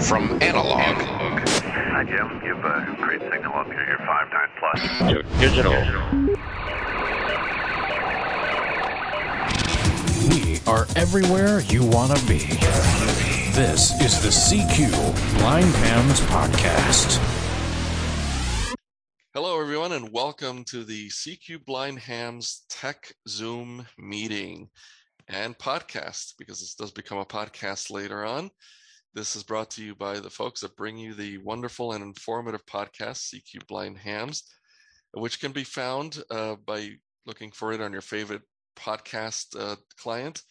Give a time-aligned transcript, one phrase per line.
[0.00, 0.80] from analog.
[0.80, 2.40] Hi, Jim.
[2.44, 3.86] You've uh, a great signal up here.
[3.88, 5.10] You're five nine plus.
[5.10, 5.72] You're digital.
[10.28, 12.38] We are everywhere you want to be.
[13.52, 17.16] This is the CQ Blind Hams Podcast.
[19.32, 24.68] Hello, everyone, and welcome to the CQ Blind Hams Tech Zoom meeting
[25.28, 28.50] and podcast, because this does become a podcast later on.
[29.16, 32.66] This is brought to you by the folks that bring you the wonderful and informative
[32.66, 34.42] podcast, CQ Blind Hams,
[35.12, 36.90] which can be found uh, by
[37.24, 38.42] looking for it on your favorite
[38.78, 40.42] podcast uh, client,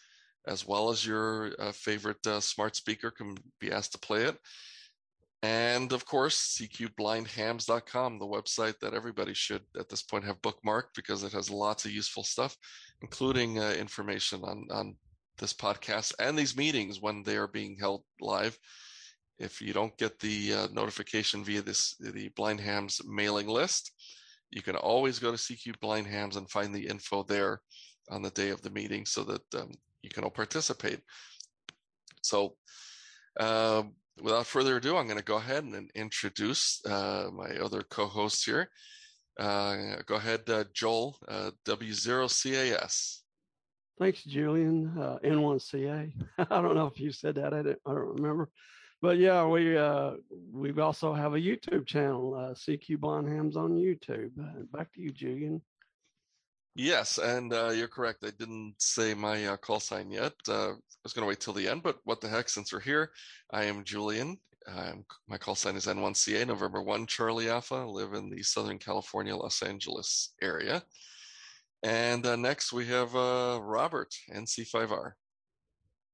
[0.48, 4.36] as well as your uh, favorite uh, smart speaker can be asked to play it.
[5.44, 11.24] And of course, cqblindhams.com, the website that everybody should at this point have bookmarked because
[11.24, 12.58] it has lots of useful stuff,
[13.04, 14.96] including uh, information on, on
[15.38, 18.58] this podcast and these meetings when they are being held live.
[19.38, 23.92] If you don't get the uh, notification via this the Blind Hams mailing list,
[24.52, 27.60] you can always go to CQ Blind Hams and find the info there
[28.10, 29.72] on the day of the meeting so that um,
[30.04, 31.02] you can all participate.
[32.22, 32.56] So,
[33.40, 33.84] uh,
[34.22, 38.70] without further ado, I'm going to go ahead and introduce uh, my other co-hosts here.
[39.38, 43.25] Uh, go ahead, uh, Joel, uh, W0CAS.
[44.00, 44.98] Thanks, Julian.
[44.98, 46.12] Uh, N1CA.
[46.38, 47.54] I don't know if you said that.
[47.54, 48.50] I, didn't, I don't remember.
[49.02, 50.14] But yeah, we uh,
[50.52, 54.32] we also have a YouTube channel, uh, CQ Blind Hams on YouTube.
[54.40, 55.62] Uh, back to you, Julian.
[56.78, 58.26] Yes, and uh, you're correct.
[58.26, 60.34] I didn't say my uh, call sign yet.
[60.48, 62.50] Uh, I was going to wait till the end, but what the heck?
[62.50, 63.12] Since we're here,
[63.52, 64.38] I am Julian.
[64.68, 67.76] Um, my call sign is N1CA, November 1 Charlie Alpha.
[67.76, 70.84] I live in the Southern California, Los Angeles area.
[71.86, 75.12] And uh, next we have uh, Robert, NC5R.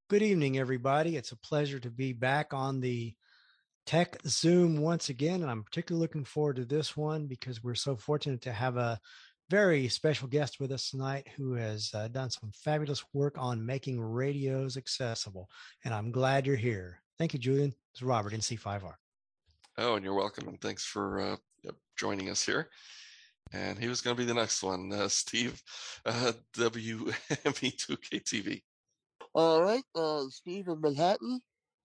[0.09, 1.15] Good evening, everybody.
[1.15, 3.15] It's a pleasure to be back on the
[3.85, 5.41] Tech Zoom once again.
[5.41, 8.99] And I'm particularly looking forward to this one because we're so fortunate to have a
[9.49, 14.01] very special guest with us tonight who has uh, done some fabulous work on making
[14.01, 15.47] radios accessible.
[15.85, 17.01] And I'm glad you're here.
[17.17, 17.73] Thank you, Julian.
[17.93, 18.95] It's Robert, NC5R.
[19.77, 20.49] Oh, and you're welcome.
[20.49, 21.37] And thanks for uh,
[21.95, 22.67] joining us here
[23.53, 25.61] and he was going to be the next one, uh, Steve,
[26.05, 28.61] uh, WME2KTV.
[29.33, 31.39] All right, uh, Steve in Manhattan.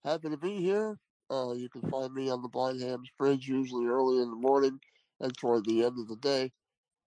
[0.04, 0.98] Happy to be here.
[1.30, 4.78] Uh, you can find me on the Blind Hams Bridge, usually early in the morning
[5.20, 6.52] and toward the end of the day.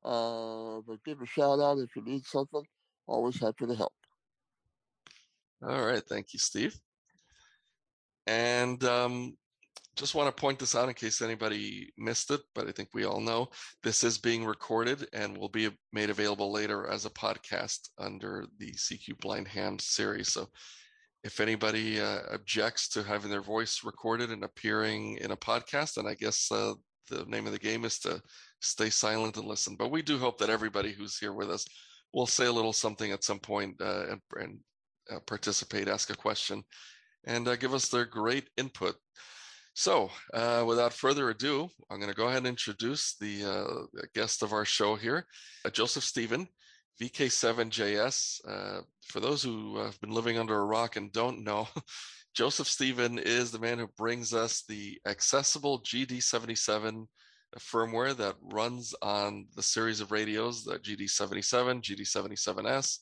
[0.04, 2.64] Uh, but give a shout out if you need something.
[3.08, 3.94] Always happy to help.
[5.62, 6.80] All right, thank you, Steve.
[8.28, 9.38] And um,
[10.00, 13.04] just want to point this out in case anybody missed it, but I think we
[13.04, 13.50] all know
[13.84, 18.72] this is being recorded and will be made available later as a podcast under the
[18.72, 20.32] CQ Blind Hams series.
[20.32, 20.48] So
[21.26, 26.08] if anybody uh, objects to having their voice recorded and appearing in a podcast, then
[26.08, 26.76] I guess uh,
[27.10, 28.22] the name of the game is to
[28.62, 29.76] stay silent and listen.
[29.76, 31.66] But we do hope that everybody who's here with us
[32.14, 34.60] will say a little something at some point, uh, and, and
[35.12, 36.64] uh, participate, ask a question,
[37.26, 38.96] and uh, give us their great input.
[39.80, 44.44] So, uh, without further ado, I'm going to go ahead and introduce the uh, guest
[44.44, 45.26] of our show here,
[45.64, 46.50] uh, Joseph Stephen,
[47.02, 48.42] VK7JS.
[48.46, 51.66] Uh, for those who have been living under a rock and don't know,
[52.36, 57.06] Joseph Stephen is the man who brings us the accessible GD77
[57.58, 62.98] firmware that runs on the series of radios, the GD77, GD77S,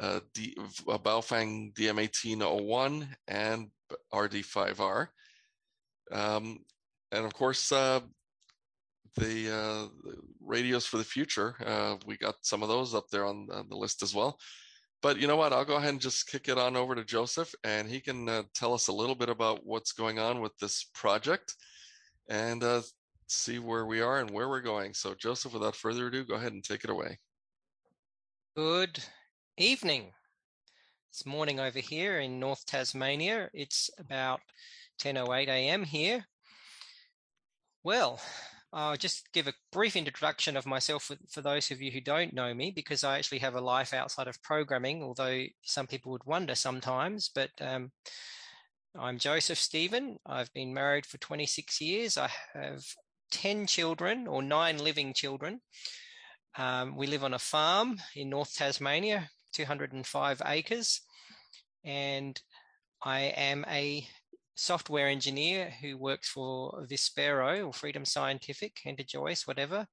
[0.00, 3.68] uh, D, Baofeng DM1801, and
[4.12, 5.06] RD5R.
[6.12, 6.60] Um,
[7.12, 8.00] and of course, uh,
[9.16, 11.54] the, uh, radios for the future.
[11.64, 14.38] Uh, we got some of those up there on, on, the list as well.
[15.02, 15.52] But you know what?
[15.52, 18.42] I'll go ahead and just kick it on over to Joseph, and he can uh,
[18.54, 21.54] tell us a little bit about what's going on with this project
[22.28, 22.80] and uh,
[23.28, 24.94] see where we are and where we're going.
[24.94, 27.18] So, Joseph, without further ado, go ahead and take it away.
[28.56, 28.98] Good
[29.58, 30.12] evening.
[31.10, 33.50] It's morning over here in North Tasmania.
[33.52, 34.40] It's about
[34.98, 35.84] 10:08 a.m.
[35.84, 36.26] here.
[37.82, 38.20] Well,
[38.72, 42.32] I'll just give a brief introduction of myself for, for, those of you who don't
[42.32, 46.24] know me, because I actually have a life outside of programming, although some people would
[46.24, 47.30] wonder sometimes.
[47.32, 47.92] But um,
[48.98, 50.18] I'm Joseph Stephen.
[50.26, 52.18] I've been married for 26 years.
[52.18, 52.84] I have
[53.30, 55.60] 10 children or nine living children.
[56.56, 61.00] Um, we live on a farm in North Tasmania, 205 acres.
[61.84, 62.40] And
[63.04, 64.06] I am a
[64.54, 69.86] software engineer who works for Vispero or Freedom Scientific, Joyce, whatever,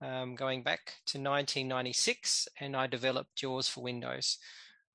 [0.00, 4.38] um, going back to 1996, and I developed JAWS for Windows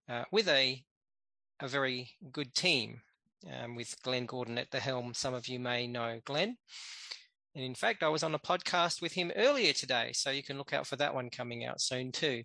[0.09, 0.83] uh, with a
[1.61, 3.01] a very good team.
[3.47, 5.13] um, with Glenn Gordon at the helm.
[5.13, 6.57] Some of you may know Glenn.
[7.55, 10.57] And in fact, I was on a podcast with him earlier today, so you can
[10.57, 12.43] look out for that one coming out soon too.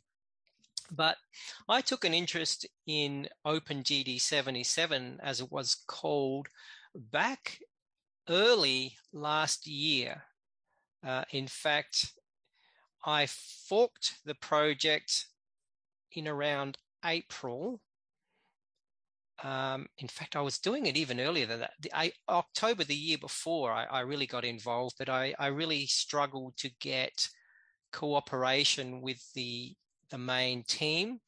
[0.90, 1.16] But
[1.68, 6.48] I took an interest in OpenGD77, as it was called,
[6.94, 7.60] back
[8.28, 10.22] early last year.
[11.06, 12.12] Uh, in fact,
[13.04, 15.26] I forked the project
[16.12, 17.80] in around April.
[19.42, 21.72] Um, in fact, I was doing it even earlier than that.
[21.80, 25.86] The, I, October the year before, I, I really got involved, but I, I really
[25.86, 27.28] struggled to get
[27.92, 29.74] cooperation with the
[30.14, 31.18] the main team.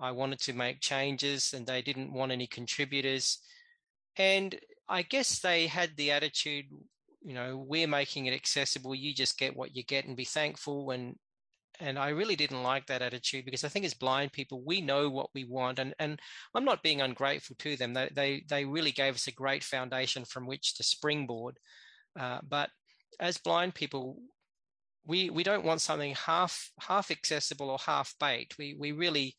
[0.00, 3.38] I wanted to make changes, and they didn't want any contributors.
[4.16, 6.66] And I guess they had the attitude,
[7.22, 8.94] you know, we're making it accessible.
[8.94, 10.90] You just get what you get and be thankful.
[10.90, 11.14] And
[11.80, 15.08] and I really didn't like that attitude because I think as blind people, we know
[15.08, 15.78] what we want.
[15.78, 16.20] And and
[16.56, 17.94] I'm not being ungrateful to them.
[17.94, 21.56] They they they really gave us a great foundation from which to springboard.
[22.18, 22.70] Uh, but
[23.20, 24.18] as blind people,
[25.08, 28.58] we we don't want something half half accessible or half baked.
[28.58, 29.34] We we really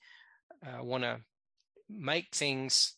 [0.66, 1.19] uh, want to
[1.89, 2.95] make things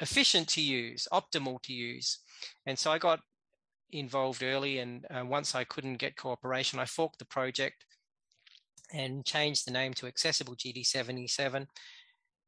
[0.00, 2.18] efficient to use, optimal to use.
[2.66, 3.20] And so I got
[3.92, 7.86] involved early, and uh, once I couldn't get cooperation, I forked the project
[8.92, 11.66] and changed the name to Accessible GD77.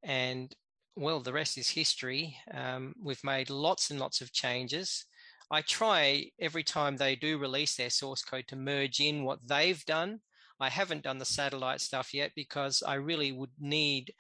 [0.03, 0.55] And
[0.97, 2.37] well, the rest is history.
[2.53, 5.05] Um, we've made lots and lots of changes.
[5.51, 9.85] I try every time they do release their source code to merge in what they've
[9.85, 10.21] done.
[10.59, 14.13] I haven't done the satellite stuff yet because I really would need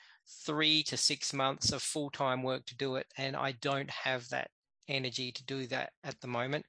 [0.45, 3.07] three to six months of full time work to do it.
[3.17, 4.51] And I don't have that
[4.89, 6.67] energy to do that at the moment.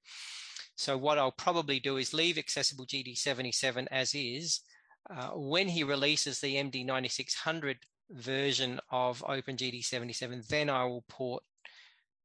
[0.76, 4.62] So, what I'll probably do is leave Accessible GD77 as is.
[5.10, 7.76] Uh, when he releases the MD9600
[8.12, 11.44] version of OpenGD77, then I will port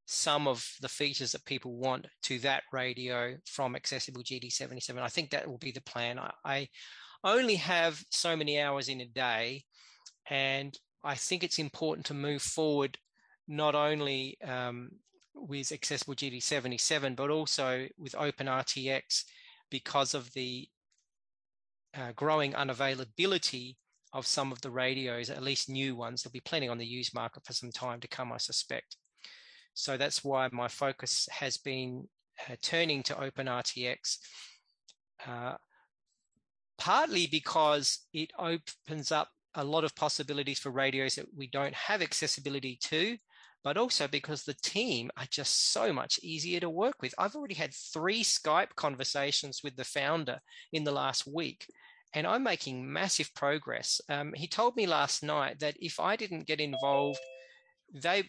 [0.07, 4.99] some of the features that people want to that radio from accessible GD77.
[4.99, 6.19] I think that will be the plan.
[6.19, 6.69] I, I
[7.25, 9.65] only have so many hours in a day,
[10.29, 12.99] and I think it's important to move forward
[13.49, 14.91] not only um,
[15.35, 19.25] with accessible GD77, but also with OpenRTX
[19.71, 20.69] because of the
[21.97, 23.77] uh, growing unavailability
[24.13, 26.23] of some of the radios, at least new ones.
[26.23, 28.97] There'll be plenty on the used market for some time to come, I suspect.
[29.75, 32.09] So that's why my focus has been
[32.49, 34.19] uh, turning to OpenRTX,
[35.27, 35.55] uh,
[36.79, 42.03] partly because it opens up a lot of possibilities for radios that we don't have
[42.03, 43.17] accessibility to,
[43.65, 47.15] but also because the team are just so much easier to work with.
[47.19, 50.41] I've already had three Skype conversations with the founder
[50.73, 51.67] in the last week,
[52.15, 54.01] and I'm making massive progress.
[54.09, 57.21] Um, he told me last night that if I didn't get involved,
[57.95, 58.25] they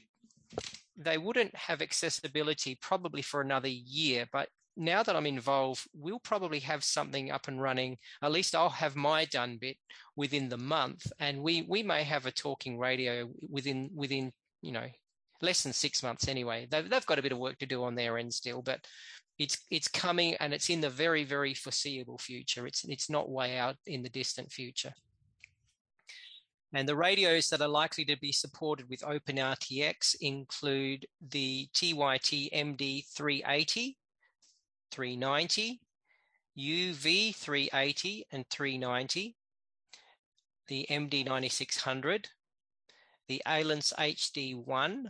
[0.97, 6.59] they wouldn't have accessibility probably for another year, but now that I'm involved, we'll probably
[6.59, 7.97] have something up and running.
[8.21, 9.77] At least I'll have my done bit
[10.15, 14.31] within the month, and we we may have a talking radio within within
[14.61, 14.87] you know
[15.41, 16.67] less than six months anyway.
[16.69, 18.79] They've they've got a bit of work to do on their end still, but
[19.37, 22.65] it's it's coming and it's in the very very foreseeable future.
[22.65, 24.93] It's it's not way out in the distant future.
[26.75, 33.95] And the radios that are likely to be supported with OpenRTX include the TYT MD380,
[34.91, 35.79] 390,
[36.57, 39.35] UV380 and 390,
[40.67, 42.25] the MD9600,
[43.27, 45.05] the Ailunce HD1,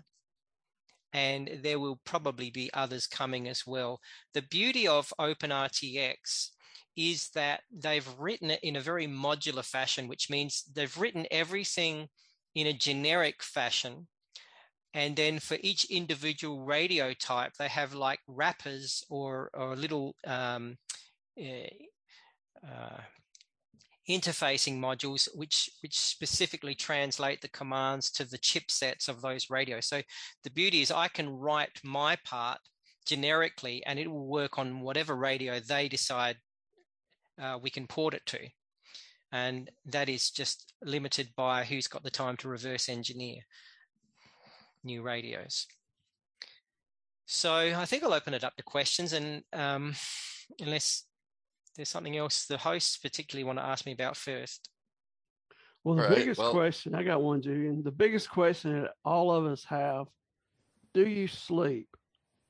[1.13, 4.01] and there will probably be others coming as well.
[4.33, 6.49] The beauty of OpenRTX
[6.95, 12.07] is that they've written it in a very modular fashion, which means they've written everything
[12.55, 14.07] in a generic fashion.
[14.93, 20.77] And then for each individual radio type, they have like wrappers or, or little um,
[21.37, 21.67] eh,
[22.65, 23.01] uh,
[24.09, 29.87] interfacing modules which which specifically translate the commands to the chipsets of those radios.
[29.87, 30.01] So
[30.43, 32.59] the beauty is I can write my part
[33.05, 36.37] generically and it will work on whatever radio they decide
[37.41, 38.39] uh, we can port it to.
[39.31, 43.41] And that is just limited by who's got the time to reverse engineer
[44.83, 45.65] new radios.
[47.25, 49.95] So I think I'll open it up to questions, and um,
[50.59, 51.05] unless
[51.75, 54.69] there's something else the hosts particularly want to ask me about first.
[55.83, 57.81] Well, the Right, biggest well- question, I got one, Julian.
[57.83, 60.07] The biggest question that all of us have
[60.93, 61.87] do you sleep?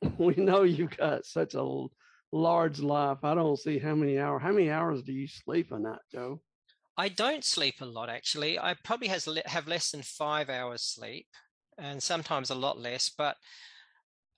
[0.17, 1.91] We know you've got such a l-
[2.33, 3.19] large life.
[3.23, 4.41] I don't see how many hours.
[4.41, 6.41] How many hours do you sleep a night, Joe?
[6.97, 8.59] I don't sleep a lot actually.
[8.59, 11.27] I probably has have less than five hours sleep,
[11.77, 13.09] and sometimes a lot less.
[13.09, 13.37] But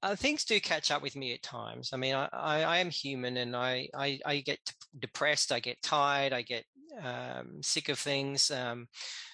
[0.03, 1.91] uh, things do catch up with me at times.
[1.91, 4.59] I mean, I, I, I am human, and I, I, I get
[4.99, 6.65] depressed, I get tired, I get
[7.01, 8.51] um, sick of things.
[8.51, 8.87] Um,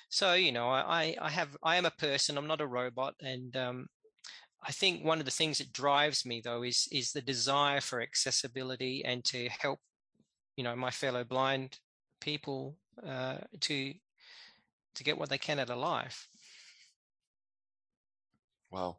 [0.09, 2.37] so you know, I, I have I am a person.
[2.37, 3.87] I'm not a robot, and um,
[4.63, 8.01] I think one of the things that drives me though is is the desire for
[8.01, 9.79] accessibility and to help,
[10.55, 11.79] you know, my fellow blind
[12.19, 13.93] people uh, to
[14.95, 16.27] to get what they can out of life.
[18.71, 18.97] Wow.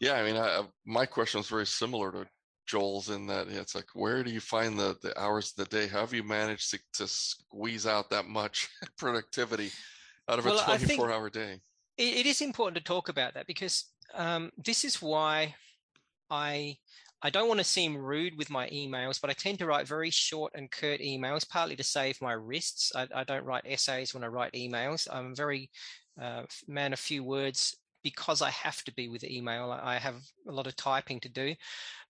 [0.00, 2.26] Yeah, I mean, I, my question is very similar to
[2.66, 5.86] Joel's in that it's like, where do you find the, the hours of the day?
[5.86, 9.70] How have you managed to, to squeeze out that much productivity
[10.28, 11.60] out of well, a 24 hour day?
[11.96, 13.84] It is important to talk about that because
[14.14, 15.54] um, this is why
[16.30, 16.78] I
[17.22, 20.10] I don't want to seem rude with my emails, but I tend to write very
[20.10, 22.92] short and curt emails, partly to save my wrists.
[22.94, 25.08] I, I don't write essays when I write emails.
[25.10, 25.70] I'm very
[26.20, 29.70] uh, man of few words because I have to be with email.
[29.72, 31.54] I have a lot of typing to do,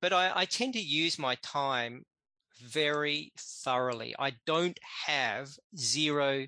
[0.03, 2.05] but I, I tend to use my time
[2.61, 4.17] very thoroughly.
[4.19, 6.47] I don't have zero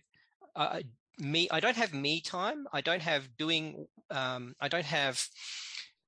[0.56, 0.80] uh,
[1.18, 1.48] me.
[1.50, 2.66] I don't have me time.
[2.72, 3.86] I don't have doing.
[4.10, 5.22] Um, I don't have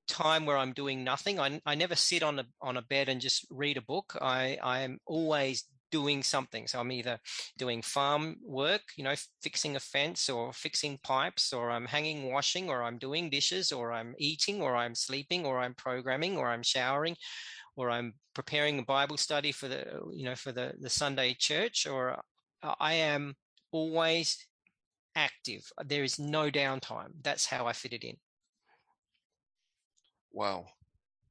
[0.09, 1.39] time where I'm doing nothing.
[1.39, 4.17] I, I never sit on a on a bed and just read a book.
[4.21, 6.67] I I am always doing something.
[6.67, 7.19] So I'm either
[7.57, 12.69] doing farm work, you know, fixing a fence or fixing pipes, or I'm hanging washing,
[12.69, 16.63] or I'm doing dishes, or I'm eating, or I'm sleeping, or I'm programming, or I'm
[16.63, 17.17] showering,
[17.77, 21.87] or I'm preparing a Bible study for the you know for the the Sunday church,
[21.87, 22.21] or
[22.63, 23.35] I am
[23.71, 24.48] always
[25.19, 25.63] active.
[25.85, 27.13] There is no downtime.
[27.23, 28.17] That's how I fit it in.
[30.33, 30.67] Wow.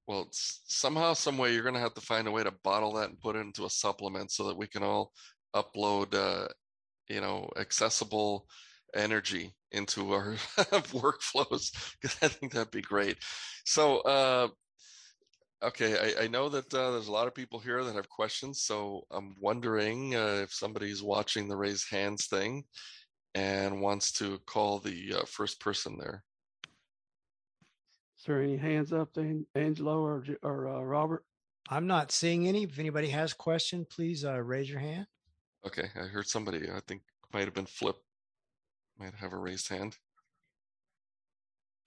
[0.07, 3.09] Well, somehow, some way, you're going to have to find a way to bottle that
[3.09, 5.11] and put it into a supplement so that we can all
[5.55, 6.47] upload, uh,
[7.09, 8.47] you know, accessible
[8.93, 10.33] energy into our
[10.93, 11.95] workflows.
[12.01, 13.17] Because I think that'd be great.
[13.65, 14.47] So, uh,
[15.63, 18.61] okay, I, I know that uh, there's a lot of people here that have questions.
[18.61, 22.63] So I'm wondering uh, if somebody's watching the raise hands thing
[23.35, 26.23] and wants to call the uh, first person there.
[28.17, 31.23] Is there any hands up to Angelo or, or uh, Robert?
[31.69, 32.63] I'm not seeing any.
[32.63, 35.05] If anybody has a question, please uh, raise your hand.
[35.65, 36.69] Okay, I heard somebody.
[36.69, 37.01] I think
[37.33, 37.95] might have been Flip.
[38.97, 39.97] Might have a raised hand.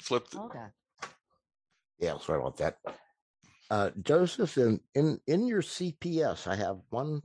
[0.03, 0.27] Flip.
[0.35, 0.67] Okay.
[1.99, 2.79] Yeah, sorry about that.
[3.71, 7.23] Uh, Joseph, in, in in your CPS, I have one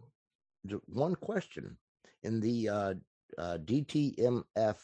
[0.85, 1.77] one question.
[2.23, 2.93] In the uh,
[3.37, 4.77] uh, DTMF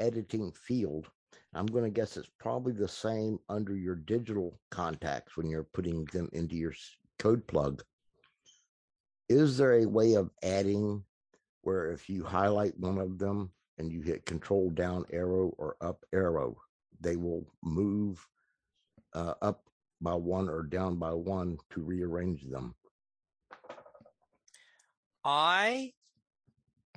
[0.00, 1.10] editing field,
[1.54, 6.04] I'm going to guess it's probably the same under your digital contacts when you're putting
[6.06, 6.72] them into your
[7.18, 7.82] code plug.
[9.28, 11.04] Is there a way of adding
[11.62, 16.04] where if you highlight one of them and you hit control down arrow or up
[16.12, 16.56] arrow,
[17.00, 18.26] they will move
[19.14, 19.62] uh, up
[20.00, 22.74] by one or down by one to rearrange them?
[25.24, 25.92] I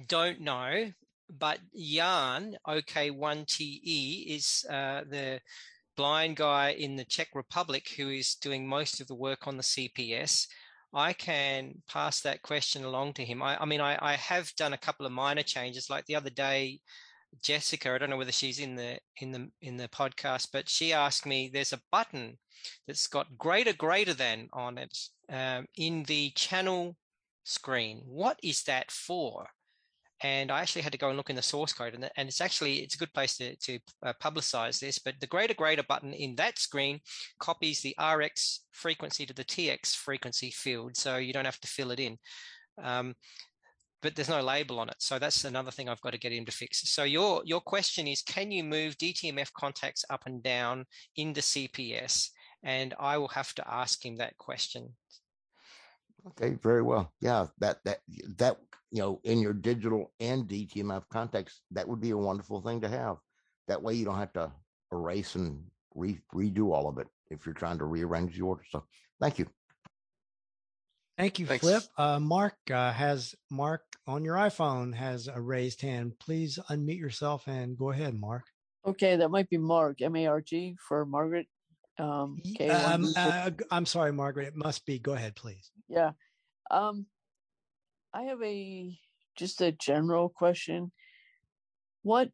[0.08, 0.92] don't know
[1.30, 5.42] but Jan OK1TE is uh, the
[5.96, 9.64] blind guy in the Czech Republic who is doing most of the work on the
[9.64, 10.48] CPS.
[10.94, 13.42] I can pass that question along to him.
[13.42, 15.90] I, I mean, I, I, have done a couple of minor changes.
[15.90, 16.80] Like the other day,
[17.42, 20.94] Jessica, I don't know whether she's in the in the in the podcast, but she
[20.94, 21.50] asked me.
[21.52, 22.38] There's a button
[22.88, 24.98] that's got greater greater than on it
[25.30, 26.96] um, in the channel
[27.44, 28.04] screen.
[28.06, 29.50] What is that for?
[30.26, 32.42] And I actually had to go and look in the source code, and, and it's
[32.42, 34.98] actually it's a good place to to uh, publicize this.
[34.98, 37.00] But the greater greater button in that screen
[37.40, 41.92] copies the RX frequency to the TX frequency field, so you don't have to fill
[41.92, 42.18] it in.
[42.82, 43.16] Um,
[44.02, 46.46] but there's no label on it, so that's another thing I've got to get him
[46.46, 46.90] to fix.
[46.90, 50.86] So your your question is, can you move DTMF contacts up and down
[51.18, 52.30] in the CPS?
[52.64, 54.90] And I will have to ask him that question.
[56.30, 57.14] Okay, very well.
[57.22, 58.00] Yeah, that that
[58.38, 58.58] that
[58.96, 62.88] you know, in your digital and DTMF context, that would be a wonderful thing to
[62.88, 63.18] have.
[63.68, 64.54] That way, you don't have to
[64.90, 68.64] erase and re- redo all of it if you're trying to rearrange the order.
[68.72, 68.86] So,
[69.20, 69.48] thank you.
[71.18, 71.62] Thank you, Thanks.
[71.62, 71.84] Flip.
[71.98, 76.14] Uh, Mark uh, has Mark on your iPhone has a raised hand.
[76.18, 78.44] Please unmute yourself and go ahead, Mark.
[78.86, 81.48] Okay, that might be Mark M A R G for Margaret.
[82.00, 84.48] Um, um uh, I'm sorry, Margaret.
[84.48, 85.00] It must be.
[85.00, 85.70] Go ahead, please.
[85.90, 86.12] Yeah.
[86.72, 87.08] Um,
[88.16, 88.98] I have a
[89.36, 90.94] just a general question.
[92.04, 92.30] What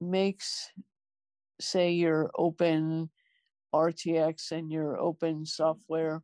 [0.00, 0.70] makes,
[1.60, 3.10] say, your open
[3.74, 6.22] RTX and your open software,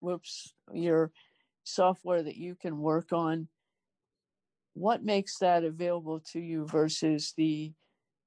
[0.00, 1.12] whoops, your
[1.62, 3.48] software that you can work on,
[4.74, 7.72] what makes that available to you versus the,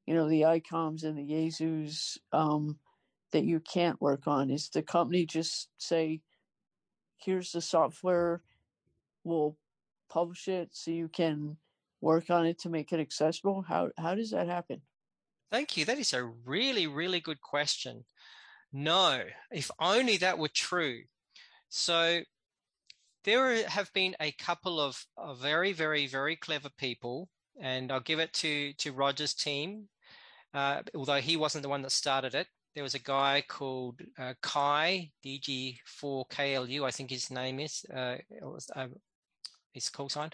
[0.08, 2.80] you know, the ICOMs and the Yaesus um,
[3.32, 4.50] that you can't work on?
[4.50, 6.22] Is the company just say,
[7.18, 8.42] here's the software,
[9.24, 9.56] we'll
[10.10, 11.58] publish it so you can
[12.02, 13.64] work on it to make it accessible?
[13.68, 14.82] How how does that happen?
[15.52, 15.86] Thank you.
[15.86, 18.04] That is a really, really good question.
[18.74, 21.04] No, if only that were true.
[21.70, 22.22] So
[23.24, 27.30] there have been a couple of, of very, very, very clever people,
[27.62, 29.90] and I'll give it to to Roger's team,
[30.54, 32.48] uh, although he wasn't the one that started it.
[32.76, 37.86] There was a guy called uh, Kai DG4KLU, I think his name is.
[37.94, 38.88] Uh, was, uh,
[39.78, 40.32] his call sign.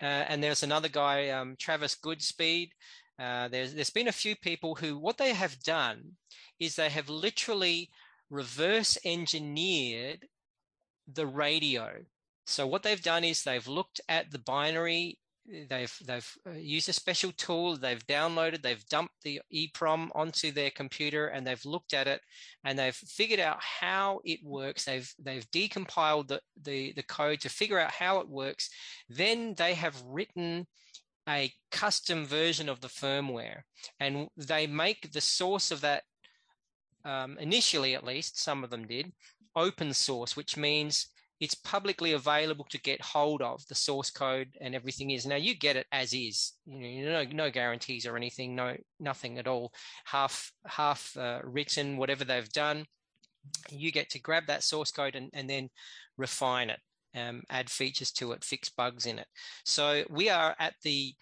[0.00, 2.70] Uh, and there's another guy, um, Travis Goodspeed.
[3.18, 6.16] Uh, there's there's been a few people who what they have done
[6.58, 7.90] is they have literally
[8.30, 10.26] reverse engineered
[11.12, 11.90] the radio.
[12.46, 15.18] So what they've done is they've looked at the binary
[15.68, 20.70] they've they've uh, used a special tool they've downloaded they've dumped the EEPROM onto their
[20.70, 22.20] computer and they've looked at it
[22.64, 24.84] and they've figured out how it works.
[24.84, 28.70] They've they've decompiled the the, the code to figure out how it works.
[29.08, 30.66] Then they have written
[31.28, 33.62] a custom version of the firmware
[33.98, 36.02] and they make the source of that
[37.04, 39.12] um, initially at least some of them did
[39.56, 41.08] open source which means
[41.40, 45.26] it's publicly available to get hold of the source code and everything is.
[45.26, 46.52] Now you get it as is.
[46.66, 49.72] You know no, no guarantees or anything no nothing at all.
[50.04, 52.86] Half half uh, written whatever they've done
[53.70, 55.68] you get to grab that source code and, and then
[56.16, 56.80] refine it
[57.14, 59.26] um, add features to it fix bugs in it.
[59.64, 61.14] So we are at the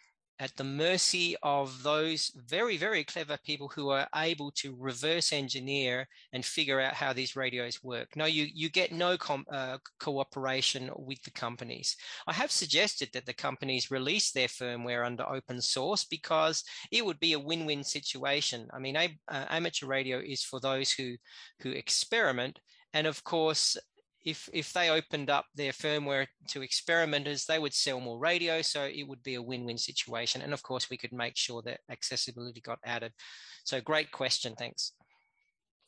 [0.43, 6.05] at the mercy of those very, very clever people who are able to reverse engineer
[6.33, 8.09] and figure out how these radios work.
[8.17, 11.97] No, you, you get no com, uh, cooperation with the companies.
[12.27, 17.21] I have suggested that the companies release their firmware under open source because it would
[17.21, 18.67] be a win-win situation.
[18.75, 21.15] I mean, a, uh, amateur radio is for those who,
[21.61, 22.59] who experiment
[22.95, 23.77] and of course,
[24.25, 28.85] if if they opened up their firmware to experimenters, they would sell more radio, so
[28.85, 30.43] it would be a win-win situation.
[30.43, 33.13] And of course, we could make sure that accessibility got added.
[33.65, 34.55] So, great question.
[34.57, 34.93] Thanks.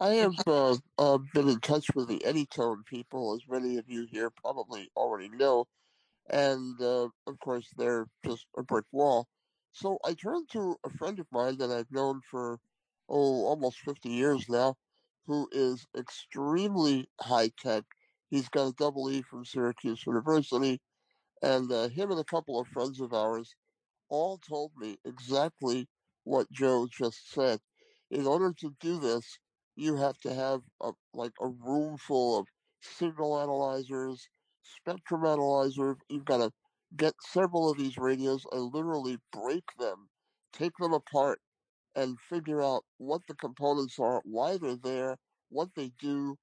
[0.01, 4.07] I have uh, uh, been in touch with the Anytone people, as many of you
[4.11, 5.67] here probably already know,
[6.29, 9.29] and uh, of course they're just a brick wall.
[9.73, 12.59] So I turned to a friend of mine that I've known for
[13.09, 14.75] oh almost 50 years now,
[15.27, 17.85] who is extremely high tech
[18.35, 20.81] He's got a double E from Syracuse University.
[21.41, 23.55] And uh, him and a couple of friends of ours
[24.09, 25.87] all told me exactly
[26.25, 27.61] what Joe just said.
[28.11, 29.39] In order to do this,
[29.77, 32.49] you have to have a, like a room full of
[32.83, 34.29] signal analyzers,
[34.65, 35.99] spectrum analyzers.
[36.09, 36.51] You've got to
[36.97, 40.09] get several of these radios and literally break them,
[40.53, 41.39] take them apart,
[41.95, 45.19] and figure out what the components are, why they're there,
[45.51, 46.37] what they do,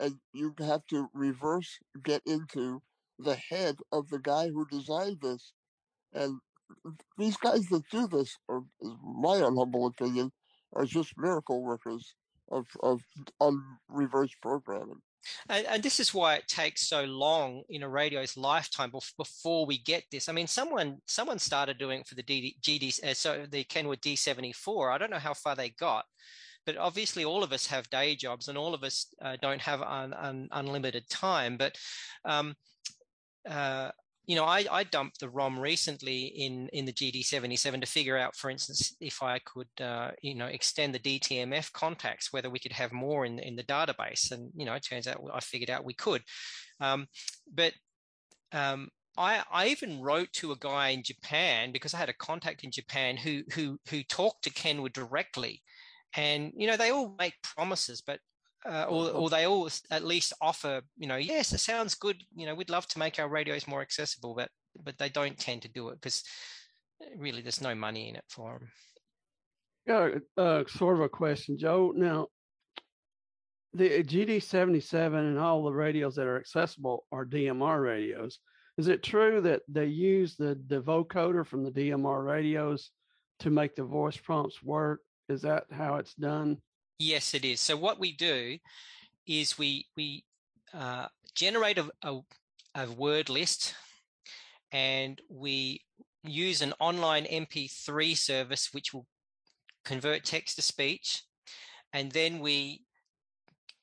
[0.00, 2.82] and you have to reverse get into
[3.18, 5.52] the head of the guy who designed this.
[6.12, 6.38] And
[7.16, 10.30] these guys that do this, are, is my humble opinion,
[10.74, 12.14] are just miracle workers
[12.50, 13.02] of of
[13.40, 15.00] on reverse programming.
[15.48, 19.78] And, and, this is why it takes so long in a radio's lifetime before we
[19.78, 20.28] get this.
[20.28, 24.00] I mean, someone someone started doing it for the DD, GD, uh, so the Kenwood
[24.00, 24.92] D74.
[24.92, 26.04] I don't know how far they got,
[26.68, 29.80] but obviously all of us have day jobs and all of us uh, don't have
[29.80, 31.74] un, un, unlimited time but
[32.26, 32.54] um,
[33.48, 33.90] uh,
[34.26, 38.36] you know, I, I, dumped the ROM recently in, in the GD77 to figure out,
[38.36, 42.72] for instance, if I could, uh, you know, extend the DTMF contacts, whether we could
[42.72, 44.30] have more in, in the database.
[44.30, 46.20] And, you know, it turns out I figured out we could.
[46.78, 47.06] Um,
[47.54, 47.72] but
[48.52, 52.64] um, I, I even wrote to a guy in Japan because I had a contact
[52.64, 55.62] in Japan who, who, who talked to Kenwood directly
[56.16, 58.18] and you know they all make promises but
[58.66, 62.46] uh, or, or they all at least offer you know yes it sounds good you
[62.46, 64.48] know we'd love to make our radios more accessible but
[64.82, 66.22] but they don't tend to do it because
[67.16, 68.68] really there's no money in it for them
[69.86, 71.92] yeah uh, sort of a question joe.
[71.94, 72.26] Now
[73.74, 78.38] the gd77 and all the radios that are accessible are dmr radios.
[78.76, 82.90] Is it true that they use the, the vocoder from the dmr radios
[83.40, 86.58] to make the voice prompts work is that how it's done?
[86.98, 87.60] Yes, it is.
[87.60, 88.58] So what we do
[89.26, 90.24] is we we
[90.74, 92.20] uh, generate a, a,
[92.74, 93.74] a word list,
[94.72, 95.82] and we
[96.24, 99.06] use an online MP3 service which will
[99.84, 101.22] convert text to speech,
[101.92, 102.82] and then we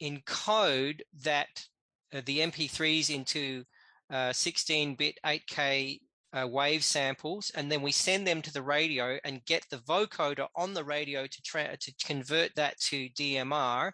[0.01, 1.65] encode that
[2.13, 3.63] uh, the MP3s into
[4.11, 5.99] 16-bit uh, 8K
[6.35, 10.47] uh, wave samples, and then we send them to the radio and get the vocoder
[10.55, 13.91] on the radio to tra- to convert that to DMR.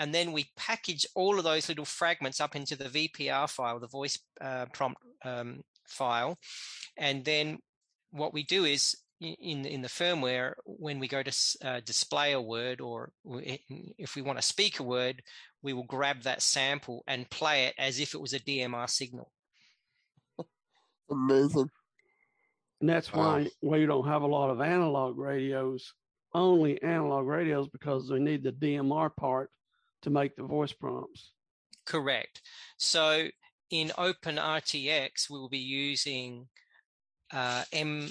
[0.00, 3.86] and then we package all of those little fragments up into the VPR file, the
[3.86, 6.36] voice uh, prompt um, file,
[6.96, 7.58] and then
[8.10, 11.32] what we do is in in the firmware when we go to
[11.64, 13.10] uh, display a word or
[13.98, 15.22] if we want to speak a word
[15.62, 19.30] we will grab that sample and play it as if it was a DMR signal
[21.10, 21.68] amazing
[22.80, 23.46] and that's why wow.
[23.62, 25.92] we don't have a lot of analog radios
[26.34, 29.50] only analog radios because they need the DMR part
[30.02, 31.32] to make the voice prompts
[31.86, 32.42] correct
[32.78, 33.28] so
[33.70, 36.46] in OpenRTX we will be using
[37.32, 38.08] uh, M,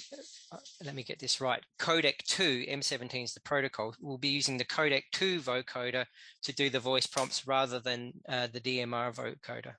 [0.51, 4.57] uh, let me get this right, codec 2, M17 is the protocol, we'll be using
[4.57, 6.05] the codec 2 vocoder
[6.41, 9.75] to do the voice prompts rather than uh, the DMR vocoder.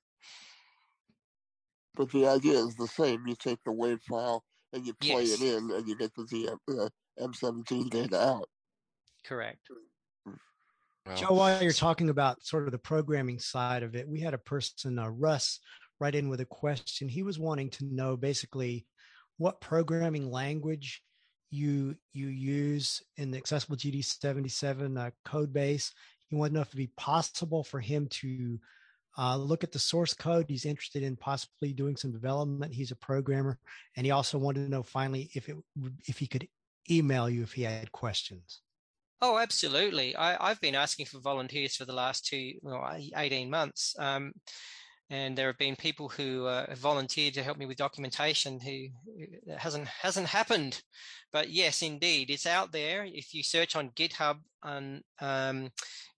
[1.95, 3.27] But the idea is the same.
[3.27, 5.41] You take the wave file and you play yes.
[5.41, 6.89] it in and you get the DM, uh,
[7.21, 8.49] M17 data out.
[9.25, 9.61] Correct.
[11.07, 11.15] Wow.
[11.15, 14.39] Joe, while you're talking about sort of the programming side of it, we had a
[14.39, 15.61] person, uh, Russ,
[16.01, 17.09] write in with a question.
[17.09, 18.87] He was wanting to know basically
[19.37, 21.03] what programming language
[21.51, 25.93] you you use in the accessible GD77 uh, code base.
[26.29, 28.59] He wanted to know if it'd be possible for him to
[29.17, 30.47] uh, look at the source code.
[30.49, 32.75] He's interested in possibly doing some development.
[32.75, 33.59] He's a programmer,
[33.97, 35.57] and he also wanted to know finally if it
[36.07, 36.49] if he could
[36.91, 38.61] email you if he had questions.
[39.21, 40.15] Oh, absolutely.
[40.17, 43.97] I, have been asking for volunteers for the last two, well, 18 months.
[43.99, 44.35] Um,
[45.11, 48.87] and there have been people who uh, have volunteered to help me with documentation who
[49.57, 50.81] hasn't hasn't happened.
[51.33, 53.05] But yes indeed it's out there.
[53.05, 55.71] If you search on github on um,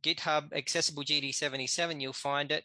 [0.04, 2.64] github accessible gd77 you'll find it.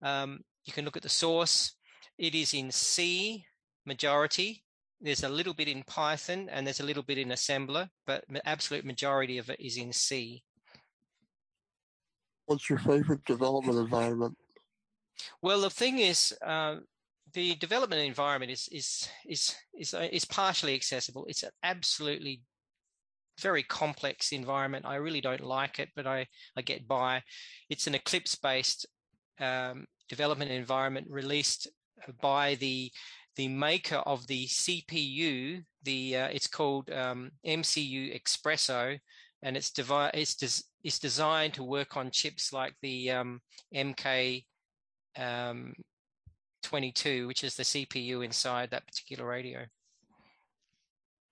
[0.00, 1.74] Um, you can look at the source.
[2.18, 3.44] It is in c
[3.84, 4.62] majority.
[5.00, 8.84] There's a little bit in python and there's a little bit in assembler but absolute
[8.84, 10.44] majority of it is in c.
[12.46, 14.36] What's your favorite development environment
[15.42, 16.76] well, the thing is, uh,
[17.34, 21.26] the development environment is is is is uh, is partially accessible.
[21.28, 22.42] It's an absolutely
[23.40, 24.86] very complex environment.
[24.86, 26.26] I really don't like it, but I
[26.56, 27.22] I get by.
[27.68, 28.86] It's an Eclipse based
[29.40, 31.68] um, development environment released
[32.20, 32.90] by the
[33.36, 35.62] the maker of the CPU.
[35.82, 38.98] The uh, it's called um, MCUXpresso,
[39.42, 43.40] and it's devi- it's des- it's designed to work on chips like the um,
[43.74, 44.44] MK
[45.16, 45.74] um,
[46.62, 49.60] 22, which is the CPU inside that particular radio.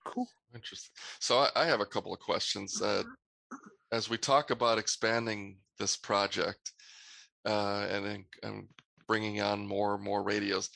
[0.05, 0.27] Cool.
[0.53, 0.91] Interesting.
[1.19, 2.81] So I, I have a couple of questions.
[2.81, 3.03] Uh,
[3.91, 6.73] as we talk about expanding this project
[7.45, 8.67] uh, and, and
[9.07, 10.69] bringing on more and more radios,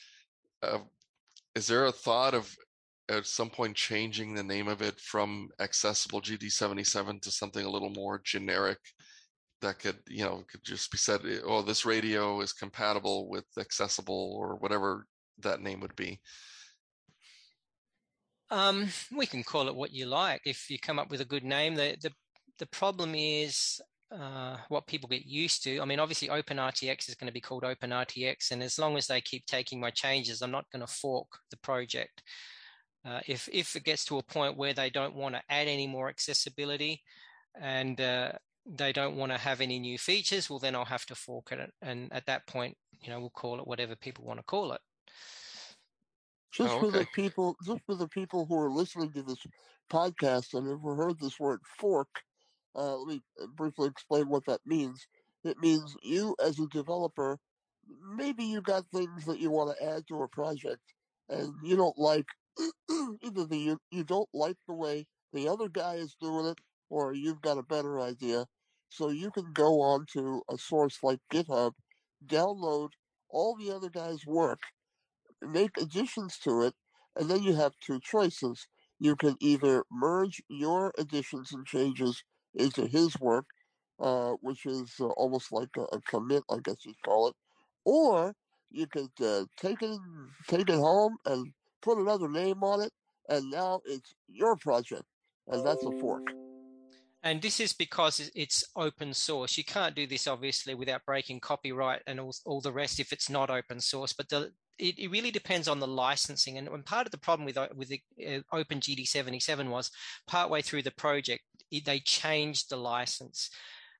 [0.62, 0.78] uh,
[1.54, 2.54] is there a thought of
[3.08, 7.90] at some point changing the name of it from accessible GD77 to something a little
[7.90, 8.78] more generic
[9.62, 13.44] that could you know could just be said eh, oh this radio is compatible with
[13.58, 15.06] accessible or whatever
[15.38, 16.20] that name would be
[18.50, 21.44] um, we can call it what you like if you come up with a good
[21.44, 22.10] name the the,
[22.58, 23.80] the problem is
[24.12, 25.80] uh, what people get used to.
[25.80, 29.22] I mean, obviously, OpenRTX is going to be called OpenRTX, and as long as they
[29.22, 32.22] keep taking my changes, I'm not going to fork the project.
[33.06, 35.86] Uh, if if it gets to a point where they don't want to add any
[35.86, 37.02] more accessibility,
[37.60, 38.32] and uh,
[38.64, 41.72] they don't want to have any new features, well, then I'll have to fork it.
[41.80, 44.80] And at that point, you know, we'll call it whatever people want to call it.
[46.52, 46.86] Just oh, okay.
[46.86, 49.38] for the people, just for the people who are listening to this
[49.90, 52.08] podcast and have heard this word fork,
[52.76, 53.20] uh, let me
[53.56, 55.06] briefly explain what that means.
[55.44, 57.38] It means you, as a developer,
[58.14, 60.82] maybe you got things that you want to add to a project,
[61.28, 62.26] and you don't like
[63.22, 66.58] either the you, you don't like the way the other guy is doing it,
[66.92, 68.44] or you've got a better idea.
[68.90, 71.72] So you can go on to a source like GitHub,
[72.26, 72.90] download
[73.30, 74.60] all the other guys' work,
[75.40, 76.74] make additions to it,
[77.16, 78.68] and then you have two choices.
[79.00, 82.22] You can either merge your additions and changes
[82.54, 83.46] into his work,
[83.98, 87.34] uh, which is uh, almost like a, a, commit, I guess you'd call it,
[87.86, 88.34] or
[88.70, 89.98] you could uh, take it
[90.46, 92.92] take it home and put another name on it,
[93.30, 95.04] and now it's your project,
[95.48, 96.41] and that's a fork.
[97.24, 99.56] And this is because it's open source.
[99.56, 103.30] You can't do this obviously without breaking copyright and all, all the rest if it's
[103.30, 104.12] not open source.
[104.12, 106.58] But the, it, it, really depends on the licensing.
[106.58, 109.90] And, and part of the problem with uh, with the uh, Open GD77 was
[110.26, 113.50] partway through the project, it, they changed the license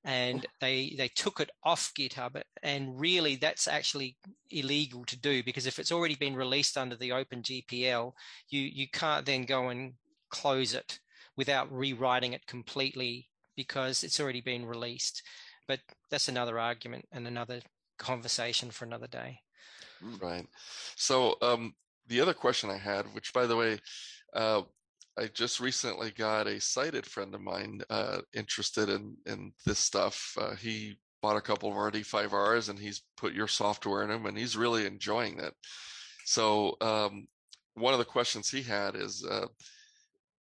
[0.05, 2.43] and they they took it off GitHub.
[2.65, 4.17] And really, that's actually
[4.51, 8.13] illegal to do because if it's already been released under the Open GPL,
[8.49, 9.93] you you can't then go and
[10.31, 10.99] close it
[11.37, 15.23] without rewriting it completely because it's already been released.
[15.69, 17.61] but that's another argument and another
[17.99, 19.39] conversation for another day.
[20.21, 20.47] Right.
[20.97, 21.75] So um,
[22.09, 23.79] the other question I had, which by the way,
[24.35, 24.63] uh,
[25.19, 30.35] I just recently got a sighted friend of mine uh, interested in in this stuff.
[30.41, 34.37] Uh, he bought a couple of RD5Rs and he's put your software in them, and
[34.37, 35.55] he's really enjoying it.
[36.25, 37.29] So um,
[37.75, 39.47] one of the questions he had is, uh,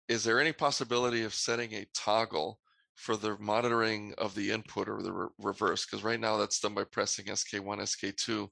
[0.07, 2.59] is there any possibility of setting a toggle
[2.95, 5.85] for the monitoring of the input or the re- reverse?
[5.85, 8.47] Because right now that's done by pressing SK1, SK2,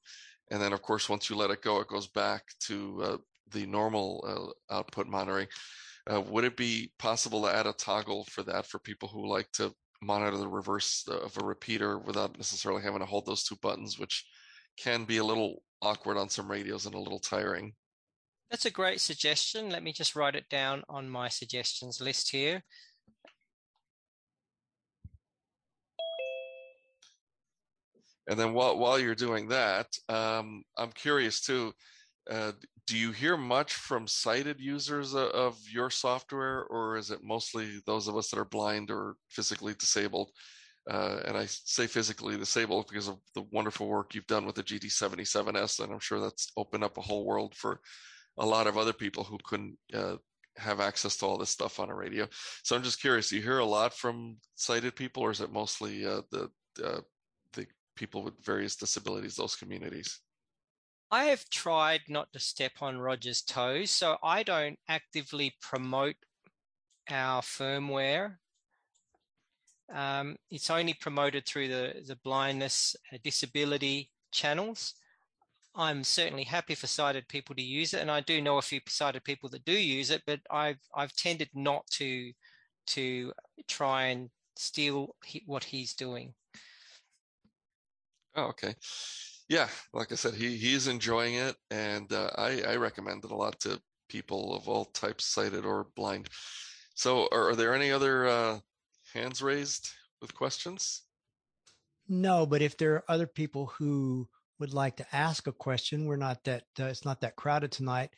[0.51, 3.17] and then of course once you let it go, it goes back to uh,
[3.51, 5.47] the normal uh, output monitoring.
[6.11, 9.51] Uh, would it be possible to add a toggle for that for people who like
[9.51, 13.99] to monitor the reverse of a repeater without necessarily having to hold those two buttons,
[13.99, 14.25] which
[14.77, 17.73] can be a little awkward on some radios and a little tiring?
[18.51, 19.69] That's a great suggestion.
[19.69, 22.61] Let me just write it down on my suggestions list here.
[28.27, 31.71] And then while while you're doing that, um, I'm curious too.
[32.29, 32.51] Uh,
[32.87, 38.09] do you hear much from sighted users of your software, or is it mostly those
[38.09, 40.29] of us that are blind or physically disabled?
[40.89, 44.63] Uh, and I say physically disabled because of the wonderful work you've done with the
[44.63, 47.79] GD77S, and I'm sure that's opened up a whole world for
[48.37, 50.17] a lot of other people who couldn't uh,
[50.57, 52.27] have access to all this stuff on a radio.
[52.63, 56.05] So I'm just curious, you hear a lot from sighted people, or is it mostly
[56.05, 56.49] uh, the
[56.83, 57.01] uh,
[57.53, 60.19] the people with various disabilities, those communities?
[61.11, 66.15] I have tried not to step on Roger's toes, so I don't actively promote
[67.09, 68.37] our firmware.
[69.93, 74.93] Um, it's only promoted through the, the blindness uh, disability channels.
[75.75, 78.81] I'm certainly happy for sighted people to use it, and I do know a few
[78.87, 82.33] sighted people that do use it, but I've I've tended not to
[82.87, 83.33] to
[83.67, 86.33] try and steal what he's doing.
[88.35, 88.75] Oh, okay
[89.51, 93.35] yeah, like I said, he he's enjoying it, and uh, I I recommend it a
[93.35, 96.29] lot to people of all types, sighted or blind.
[96.95, 98.59] So, are, are there any other uh,
[99.13, 99.89] hands raised
[100.21, 101.01] with questions?
[102.07, 104.29] No, but if there are other people who
[104.61, 108.11] would like to ask a question, we're not that uh, it's not that crowded tonight.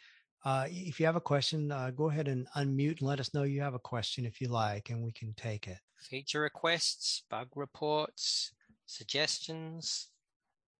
[0.45, 3.43] Uh, if you have a question, uh, go ahead and unmute and let us know
[3.43, 5.77] you have a question if you like, and we can take it.
[6.01, 8.51] Feature requests, bug reports,
[8.85, 10.09] suggestions.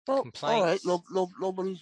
[0.10, 0.82] Oh, all right.
[0.84, 1.80] No, no, nobody's.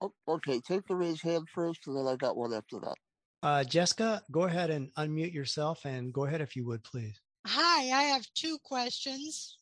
[0.00, 2.94] Oh, okay, take the raise hand first, and then I got one after that.
[3.42, 7.20] Uh, Jessica, go ahead and unmute yourself, and go ahead if you would, please.
[7.46, 9.58] Hi, I have two questions.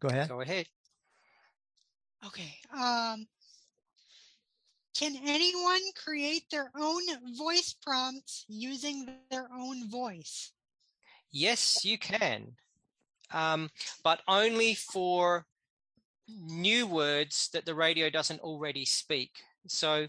[0.00, 0.28] Go ahead.
[0.28, 0.66] Go ahead.
[2.24, 2.54] Okay.
[2.72, 3.26] Um,
[4.98, 7.02] can anyone create their own
[7.36, 10.52] voice prompts using their own voice?
[11.30, 12.52] Yes, you can,
[13.32, 13.68] um,
[14.02, 15.44] but only for
[16.28, 19.32] new words that the radio doesn't already speak.
[19.68, 20.06] So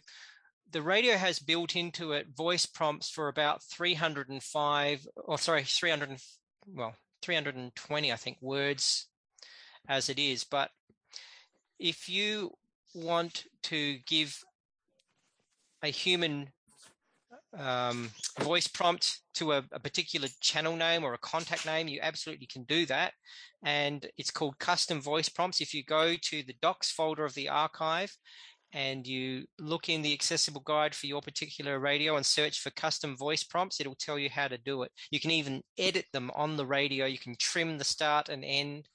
[0.72, 6.20] the radio has built into it voice prompts for about 305 or sorry 300
[6.68, 9.08] well 320 i think words
[9.88, 10.70] as it is but
[11.80, 12.52] if you
[12.94, 14.44] want to give
[15.84, 16.50] a human
[17.58, 18.10] um,
[18.40, 22.64] voice prompt to a, a, particular channel name or a contact name, you absolutely can
[22.64, 23.14] do that.
[23.64, 25.62] And it's called custom voice prompts.
[25.62, 28.16] If you go to the docs folder of the archive
[28.74, 33.16] and you look in the accessible guide for your particular radio and search for custom
[33.16, 34.92] voice prompts, it'll tell you how to do it.
[35.10, 37.06] You can even edit them on the radio.
[37.06, 38.88] You can trim the start and end.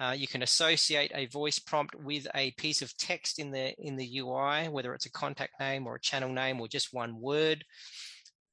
[0.00, 3.96] Uh, you can associate a voice prompt with a piece of text in the in
[3.96, 7.64] the UI, whether it's a contact name or a channel name or just one word.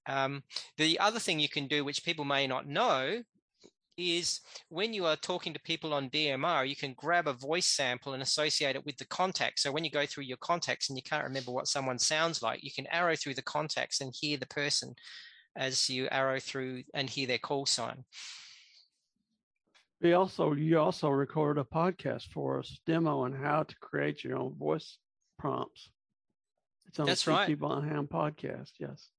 [0.08, 0.44] Um,
[0.78, 3.22] the other thing you can do, which people may not know,
[3.98, 8.14] is when you are talking to people on DMR, you can grab a voice sample
[8.14, 9.60] and associate it with the contact.
[9.60, 12.64] So when you go through your contacts and you can't remember what someone sounds like,
[12.64, 14.94] you can arrow through the contacts and hear the person
[15.58, 18.04] as you arrow through and hear their call sign.
[20.02, 24.38] We also you also recorded a podcast for us demo on how to create your
[24.38, 24.98] own voice
[25.40, 25.90] prompts.
[26.88, 27.50] It's on That's the right.
[27.50, 28.72] CQ Bonham podcast.
[28.80, 29.10] Yes.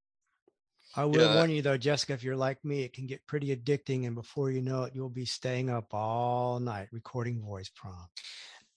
[0.95, 1.35] I will Yeah.
[1.35, 4.49] warn you though, Jessica, if you're like me, it can get pretty addicting, and before
[4.51, 8.23] you know it, you'll be staying up all night recording voice prompts.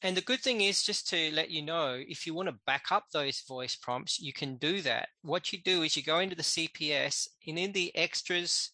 [0.02, 2.90] And the good thing is, just to let you know, if you want to back
[2.90, 5.08] up those voice prompts, you can do that.
[5.22, 8.70] What you do is you go into the CPS, and in the extras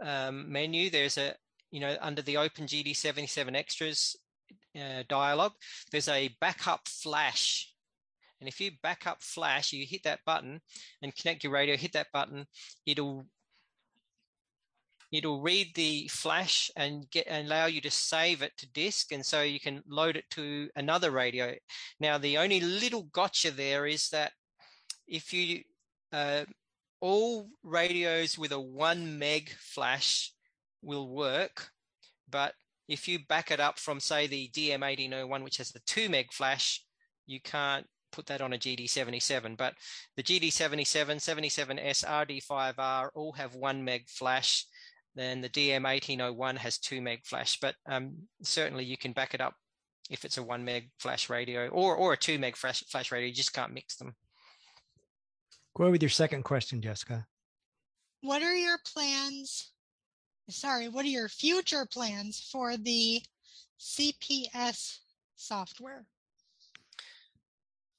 [0.00, 1.36] um, menu, there's a,
[1.74, 4.14] you know, under the Open GD77 extras
[4.80, 5.50] uh, dialog,
[5.90, 7.72] there's a backup flash.
[8.38, 10.60] And if you backup flash, you hit that button
[11.02, 12.46] and connect your radio, hit that button,
[12.86, 13.26] it'll
[15.10, 19.26] it'll read the flash and get and allow you to save it to disk, and
[19.26, 21.56] so you can load it to another radio.
[21.98, 24.30] Now, the only little gotcha there is that
[25.08, 25.64] if you
[26.12, 26.44] uh,
[27.00, 30.30] all radios with a one meg flash
[30.84, 31.70] will work,
[32.30, 32.54] but
[32.88, 36.84] if you back it up from say the DM1801, which has the two meg flash,
[37.26, 39.56] you can't put that on a GD77.
[39.56, 39.74] But
[40.16, 44.66] the GD77, 77S, RD5R all have one meg flash.
[45.14, 47.58] Then the DM1801 has two meg flash.
[47.60, 49.54] But um, certainly you can back it up
[50.10, 53.28] if it's a one meg flash radio or or a two meg flash flash radio.
[53.28, 54.14] You just can't mix them.
[55.76, 57.26] Go with your second question, Jessica.
[58.20, 59.72] What are your plans?
[60.48, 63.22] Sorry, what are your future plans for the
[63.80, 64.98] CPS
[65.36, 66.04] software?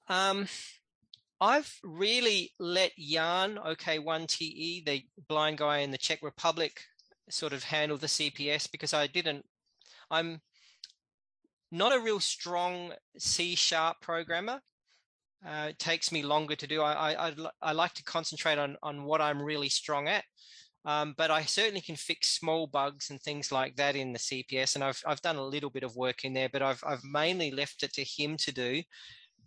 [0.07, 0.47] Um,
[1.41, 6.81] I've really let Jan OK1TE, the blind guy in the Czech Republic,
[7.29, 9.45] sort of handle the CPS because I didn't.
[10.11, 10.41] I'm
[11.71, 14.61] not a real strong C sharp programmer.
[15.45, 16.81] Uh, it takes me longer to do.
[16.81, 20.23] I, I, I, I like to concentrate on, on what I'm really strong at.
[20.85, 24.75] Um, but I certainly can fix small bugs and things like that in the CPS.
[24.75, 27.49] And I've, I've done a little bit of work in there, but I've, I've mainly
[27.49, 28.83] left it to him to do.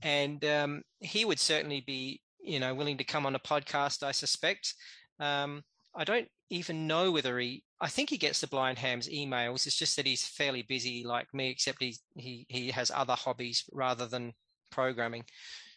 [0.03, 4.13] And um, he would certainly be you know willing to come on a podcast i
[4.13, 4.75] suspect.
[5.21, 5.63] Um,
[5.95, 9.67] i don't even know whether he i think he gets the blind hams emails.
[9.67, 13.65] It's just that he's fairly busy like me except he he, he has other hobbies
[13.73, 14.33] rather than
[14.71, 15.25] programming.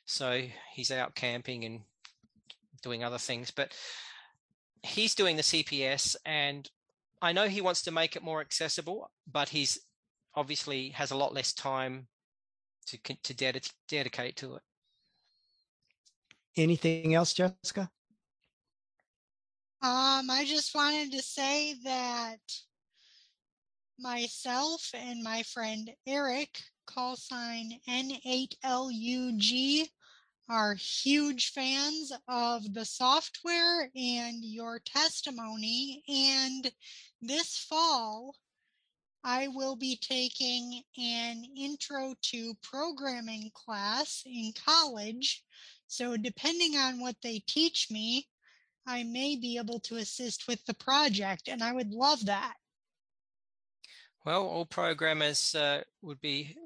[0.05, 0.41] So
[0.73, 1.81] he's out camping and
[2.81, 3.51] doing other things.
[3.51, 3.73] But
[4.83, 6.69] he's doing the cps and
[7.21, 9.79] i know he wants to make it more accessible but he's
[10.35, 12.07] obviously has a lot less time
[12.87, 14.61] to to ded- dedicate to it.
[16.57, 17.89] Anything else, Jessica?
[19.81, 22.39] Um, I just wanted to say that
[23.97, 29.87] myself and my friend Eric, call sign N8LUG,
[30.51, 36.03] are huge fans of the software and your testimony.
[36.09, 36.69] And
[37.21, 38.35] this fall,
[39.23, 45.41] I will be taking an intro to programming class in college.
[45.87, 48.27] So, depending on what they teach me,
[48.85, 52.55] I may be able to assist with the project, and I would love that.
[54.25, 56.57] Well, all programmers uh, would be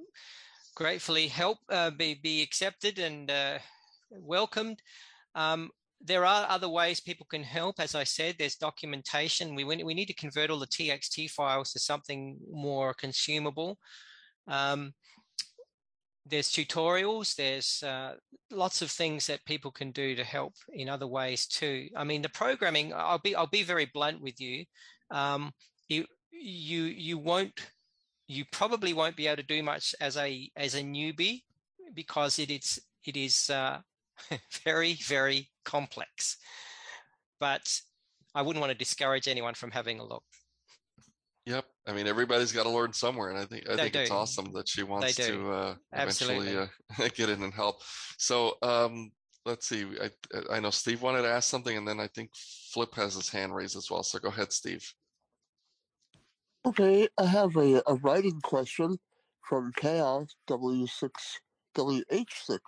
[0.75, 3.59] gratefully help uh, be be accepted and uh,
[4.11, 4.81] welcomed.
[5.33, 5.69] Um,
[6.01, 7.79] there are other ways people can help.
[7.79, 9.55] As I said, there's documentation.
[9.55, 13.79] We, we need to convert all the TXT files to something more consumable.
[14.47, 14.93] Um,
[16.25, 17.35] there's tutorials.
[17.35, 18.15] There's uh,
[18.51, 21.89] lots of things that people can do to help in other ways too.
[21.95, 22.93] I mean, the programming.
[22.93, 24.65] I'll be I'll be very blunt with you.
[25.11, 25.51] Um,
[25.87, 27.53] you you you won't
[28.27, 31.43] you probably won't be able to do much as a as a newbie
[31.93, 33.79] because it, it is it is uh,
[34.63, 36.37] very very complex.
[37.39, 37.67] But
[38.33, 40.23] I wouldn't want to discourage anyone from having a look.
[41.45, 41.65] Yep.
[41.87, 44.51] I mean, everybody's got to learn somewhere, and I think I They think it's awesome
[44.53, 46.67] that she wants to uh, eventually uh,
[47.15, 47.81] get in and help.
[48.17, 49.11] So um,
[49.45, 49.85] let's see.
[50.01, 50.09] I
[50.51, 52.31] I know Steve wanted to ask something, and then I think
[52.73, 54.01] Flip has his hand raised as well.
[54.01, 54.83] So go ahead, Steve.
[56.65, 58.97] Okay, I have a, a writing question
[59.47, 61.11] from Chaos W6
[61.77, 62.59] WH6.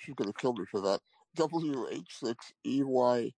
[0.00, 1.00] She's gonna kill me for that.
[1.36, 2.34] WH6
[2.66, 3.32] EYF,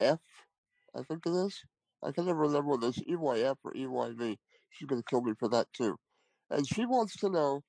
[0.00, 1.60] I think it is.
[2.02, 4.36] I can never remember whether it's EYF or EYV.
[4.70, 5.96] She's gonna kill me for that too.
[6.50, 7.62] And she wants to know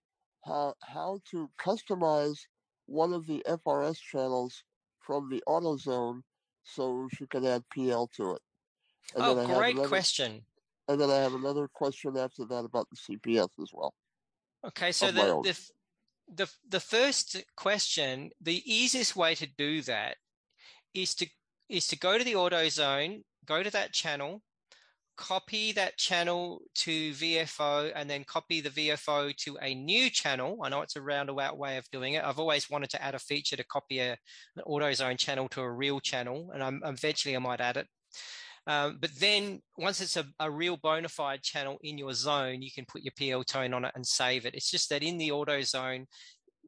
[0.45, 2.37] how how to customize
[2.85, 4.63] one of the FRS channels
[4.99, 6.21] from the AutoZone
[6.63, 8.41] so she can add PL to it.
[9.15, 10.45] And Oh, then I have great another- question.
[10.87, 13.93] And then I have another question after that about the CPS as well.
[14.65, 15.69] Okay, so the, the f-
[16.33, 20.17] the the first question, the easiest way to do that
[20.93, 21.27] is to
[21.69, 24.41] is to go to the AutoZone, go to that channel,
[25.17, 30.59] copy that channel to VFO, and then copy the VFO to a new channel.
[30.63, 32.23] I know it's a roundabout way of doing it.
[32.23, 34.13] I've always wanted to add a feature to copy a,
[34.55, 37.87] an AutoZone channel to a real channel, and I'm, eventually I might add it.
[38.67, 42.71] Um, but then once it's a, a real bona fide channel in your zone, you
[42.71, 44.55] can put your PL tone on it and save it.
[44.55, 46.05] It's just that in the auto zone,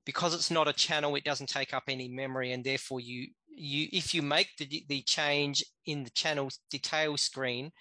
[0.05, 3.87] because it's not a channel, it doesn't take up any memory, and therefore you you
[3.91, 7.71] if you make the the change in the channel detail screen,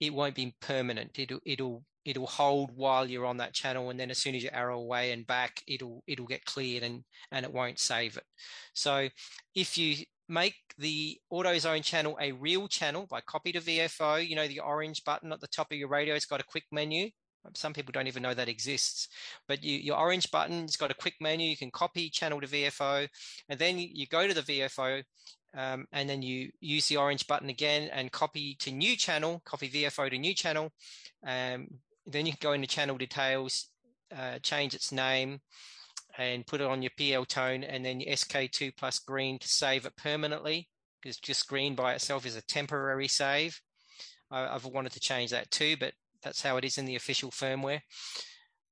[0.00, 1.18] it won't be permanent.
[1.18, 4.50] It'll it'll it'll hold while you're on that channel, and then as soon as you
[4.52, 8.24] arrow away and back, it'll it'll get cleared and and it won't save it.
[8.72, 9.08] So
[9.54, 9.96] if you
[10.28, 14.26] make the AutoZone channel a real channel by copy to VFO.
[14.26, 16.64] You know, the orange button at the top of your radio has got a quick
[16.70, 17.10] menu.
[17.54, 19.08] Some people don't even know that exists,
[19.46, 21.48] but you, your orange button's got a quick menu.
[21.48, 23.08] You can copy channel to VFO,
[23.48, 25.02] and then you, you go to the VFO,
[25.56, 29.70] um, and then you use the orange button again and copy to new channel, copy
[29.70, 30.70] VFO to new channel.
[31.26, 31.68] Um,
[32.06, 33.68] then you can go into channel details,
[34.16, 35.40] uh, change its name,
[36.18, 39.86] and put it on your PL tone, and then your SK2 plus green to save
[39.86, 40.68] it permanently.
[41.00, 43.60] Because just green by itself is a temporary save.
[44.30, 45.92] I, I've wanted to change that too, but
[46.22, 47.80] that's how it is in the official firmware.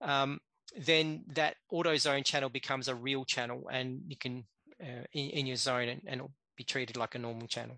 [0.00, 0.40] Um,
[0.76, 4.44] then that auto zone channel becomes a real channel, and you can
[4.82, 7.76] uh, in, in, your zone, and, and it'll be treated like a normal channel.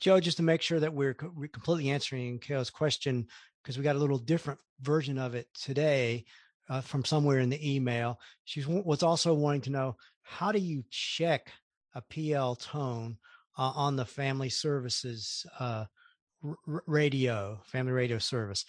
[0.00, 3.26] Joe, just to make sure that we're, we're completely answering Kale's question,
[3.62, 6.24] because we got a little different version of it today
[6.68, 8.18] uh, from somewhere in the email.
[8.44, 11.50] She was also wanting to know how do you check
[11.94, 13.16] a PL tone
[13.56, 15.86] uh, on the family services uh,
[16.44, 18.64] r- radio, family radio service.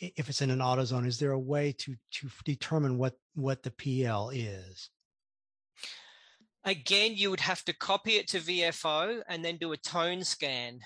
[0.00, 3.62] If it's in an auto zone, is there a way to to determine what what
[3.62, 4.90] the PL is?
[6.64, 10.80] Again, you would have to copy it to VFO and then do a tone scan.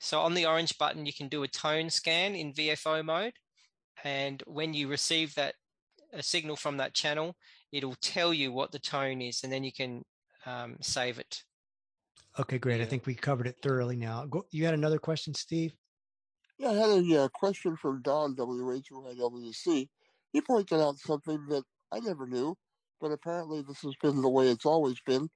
[0.00, 3.34] So on the orange button, you can do a tone scan in VFO mode.
[4.02, 5.54] And when you receive that
[6.14, 7.36] a signal from that channel,
[7.72, 10.04] it'll tell you what the tone is, and then you can
[10.46, 11.42] um, save it.
[12.38, 12.78] Okay, great.
[12.78, 12.84] Yeah.
[12.84, 14.26] I think we covered it thoroughly now.
[14.26, 15.72] Go, you had another question, Steve?
[16.58, 19.88] Yeah, I had a uh, question from Don WHYWC.
[20.32, 22.56] He pointed out something that I never knew,
[23.00, 25.28] but apparently this has been the way it's always been,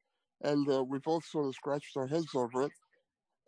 [0.42, 2.72] and uh, we both sort of scratched our heads over it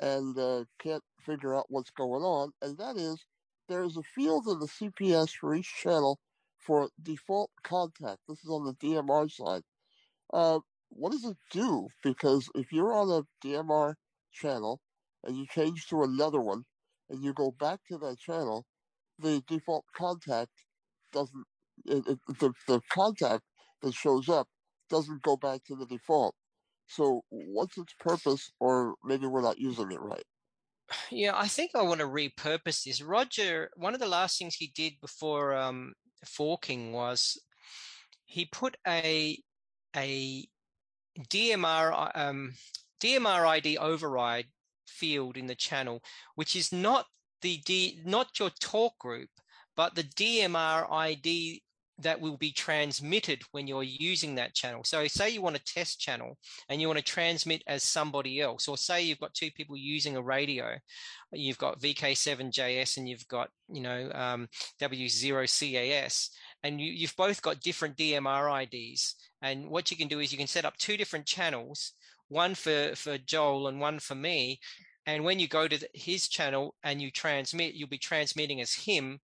[0.01, 2.53] and uh, can't figure out what's going on.
[2.63, 3.23] And that is,
[3.69, 6.19] there is a field in the CPS for each channel
[6.61, 8.21] for default contact.
[8.29, 9.63] This is on the DMR side.
[10.33, 11.89] Uh, what does it do?
[12.03, 13.95] Because if you're on a DMR
[14.33, 14.81] channel
[15.25, 16.65] and you change to another one
[17.09, 18.67] and you go back to that channel,
[19.19, 20.53] the default contact
[21.13, 21.47] doesn't,
[21.87, 23.43] it, it, the, the contact
[23.83, 24.49] that shows up
[24.89, 26.35] doesn't go back to the default.
[26.87, 30.25] So what's its purpose, or maybe we're not using it right?
[31.11, 33.01] Yeah, I think I want to repurpose this.
[33.03, 37.39] Roger, one of the last things he did before um, forking was
[38.25, 39.39] he put a
[39.97, 40.47] a
[41.29, 42.55] DMR um,
[43.03, 44.47] DMR ID override
[44.87, 46.03] field in the channel,
[46.35, 47.07] which is not
[47.43, 49.31] the D, not your talk group,
[49.77, 51.63] but the DMR ID
[52.03, 54.83] that will be transmitted when you're using that channel.
[54.85, 56.39] So say you want a test channel
[56.69, 60.17] and you want to transmit as somebody else, or say you've got two people using
[60.17, 60.77] a radio,
[61.33, 64.49] you've got VK7JS and you've got, you know, um,
[64.81, 66.29] W0CAS,
[66.63, 69.15] and you, you've both got different DMR IDs.
[69.43, 71.93] And what you can do is you can set up two different channels,
[72.29, 74.61] one for, for Joel and one for me.
[75.07, 78.75] And when you go to the, his channel and you transmit, you'll be transmitting as
[78.75, 79.21] him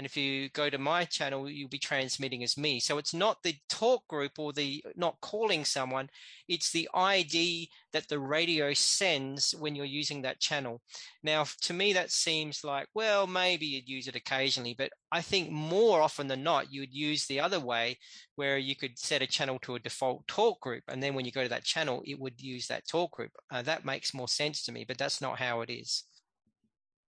[0.00, 2.80] and if you go to my channel, you'll be transmitting as me.
[2.80, 6.08] So it's not the talk group or the not calling someone,
[6.48, 10.80] it's the ID that the radio sends when you're using that channel.
[11.22, 15.50] Now, to me, that seems like, well, maybe you'd use it occasionally, but I think
[15.50, 17.98] more often than not, you would use the other way
[18.36, 20.84] where you could set a channel to a default talk group.
[20.88, 23.32] And then when you go to that channel, it would use that talk group.
[23.50, 26.04] Uh, that makes more sense to me, but that's not how it is.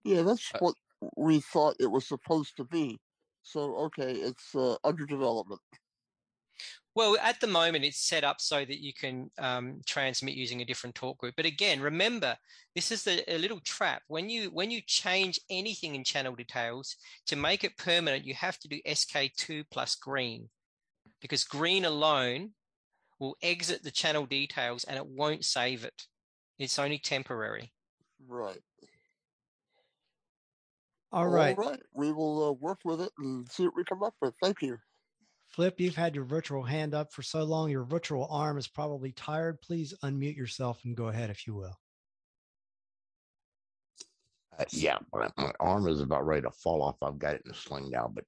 [0.04, 0.74] Yeah, that's uh what
[1.16, 2.98] we thought it was supposed to be.
[3.42, 5.60] So, okay, it's uh, under development.
[6.94, 10.64] Well, at the moment, it's set up so that you can um, transmit using a
[10.64, 11.34] different talk group.
[11.36, 12.36] But again, remember,
[12.74, 14.02] this is the, a little trap.
[14.08, 16.96] When you when you change anything in channel details
[17.26, 20.50] to make it permanent, you have to do SK2 plus green,
[21.22, 22.50] because green alone
[23.18, 26.02] will exit the channel details and it won't save it.
[26.58, 27.72] It's only temporary.
[28.28, 28.60] Right.
[31.12, 31.56] All right.
[31.56, 31.80] All right.
[31.92, 34.34] We will uh, work with it and see what we come up with.
[34.42, 34.78] Thank you.
[35.48, 39.12] Flip, you've had your virtual hand up for so long, your virtual arm is probably
[39.12, 39.60] tired.
[39.60, 41.78] Please unmute yourself and go ahead if you will.
[44.58, 46.96] Uh, yeah, my, my, arm is about ready to fall off.
[47.02, 48.10] I've got it in a sling now.
[48.14, 48.24] But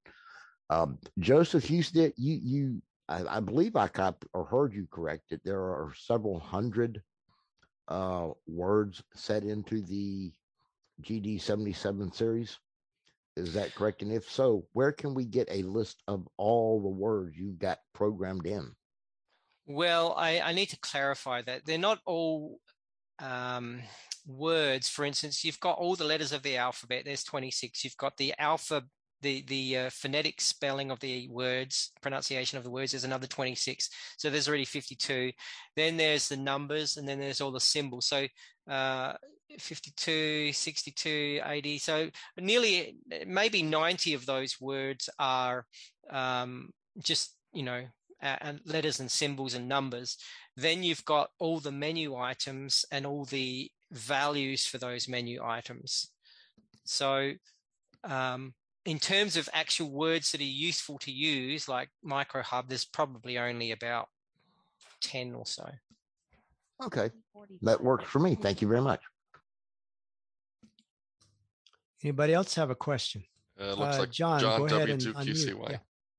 [0.68, 5.30] um, Joseph, you said you you I, I believe I cop or heard you correct
[5.30, 7.02] that there are several hundred
[7.88, 10.32] uh, words set into the
[11.02, 12.58] GD77 series.
[13.36, 14.02] Is that correct?
[14.02, 17.78] And if so, where can we get a list of all the words you've got
[17.92, 18.72] programmed in?
[19.66, 22.60] Well, I, I need to clarify that they're not all
[23.18, 23.80] um,
[24.26, 24.88] words.
[24.88, 27.04] For instance, you've got all the letters of the alphabet.
[27.04, 27.82] There's 26.
[27.84, 28.84] You've got the alpha
[29.24, 32.92] the the uh, phonetic spelling of the words, pronunciation of the words.
[32.92, 33.88] There's another 26.
[34.16, 35.32] So there's already 52.
[35.74, 38.06] Then there's the numbers, and then there's all the symbols.
[38.06, 38.26] So
[38.68, 39.14] uh,
[39.58, 41.78] 52, 62, 80.
[41.78, 45.66] So nearly maybe 90 of those words are
[46.10, 47.84] um, just you know
[48.22, 50.16] uh, letters and symbols and numbers.
[50.56, 56.08] Then you've got all the menu items and all the values for those menu items.
[56.84, 57.32] So
[58.02, 63.38] um, in terms of actual words that are useful to use, like microhub, there's probably
[63.38, 64.08] only about
[65.02, 65.68] 10 or so.
[66.84, 67.10] Okay.
[67.62, 68.34] That works for me.
[68.34, 69.00] Thank you very much.
[72.04, 73.24] Anybody else have a question?
[73.58, 75.54] Uh, looks Uh, like John, John, go ahead and W2QCY.
[75.56, 75.70] unmute.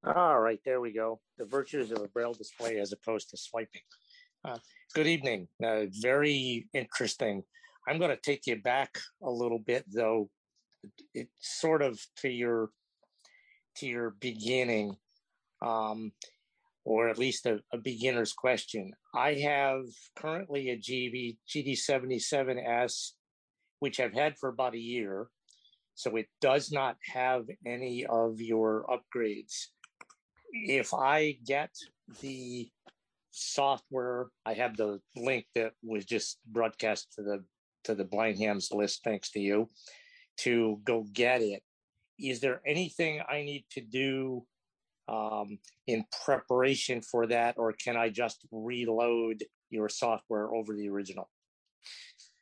[0.03, 0.13] Yeah.
[0.13, 1.21] All right, there we go.
[1.37, 3.81] The virtues of a braille display as opposed to swiping.
[4.43, 4.57] Uh,
[4.95, 5.47] good evening.
[5.63, 7.43] Uh, very interesting.
[7.87, 10.29] I'm going to take you back a little bit, though.
[11.13, 12.69] It's sort of to your
[13.77, 14.95] to your beginning,
[15.61, 16.13] um,
[16.83, 18.91] or at least a, a beginner's question.
[19.13, 19.83] I have
[20.15, 23.11] currently a GV GD77S,
[23.79, 25.27] which I've had for about a year,
[25.95, 29.67] so it does not have any of your upgrades
[30.55, 31.71] if I get
[32.21, 32.69] the
[33.31, 37.43] software, I have the link that was just broadcast to the
[37.83, 39.69] to the blind hams list, thanks to you,
[40.37, 41.61] to go get it.
[42.17, 44.43] Is there anything I need to do
[45.07, 51.29] um, in preparation for that, or can I just reload your software over the original?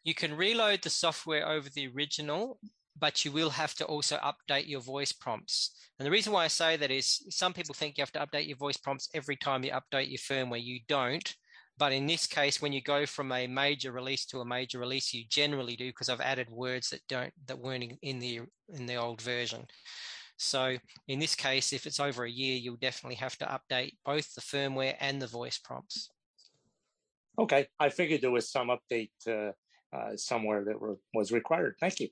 [0.05, 2.59] You can reload the software over the original,
[2.99, 5.71] but you will have to also update your voice prompts.
[5.99, 8.47] And the reason why I say that is some people think you have to update
[8.47, 10.63] your voice prompts every time you update your firmware.
[10.63, 11.33] You don't.
[11.77, 15.13] But in this case, when you go from a major release to a major release,
[15.13, 18.95] you generally do because I've added words that don't that weren't in, the in the
[18.95, 19.65] old version.
[20.37, 20.77] So
[21.07, 24.41] in this case, if it's over a year, you'll definitely have to update both the
[24.41, 26.09] firmware and the voice prompts.
[27.39, 29.51] Okay, I figured there was some update uh,
[29.95, 31.75] uh, somewhere that were, was required.
[31.79, 32.09] Thank you.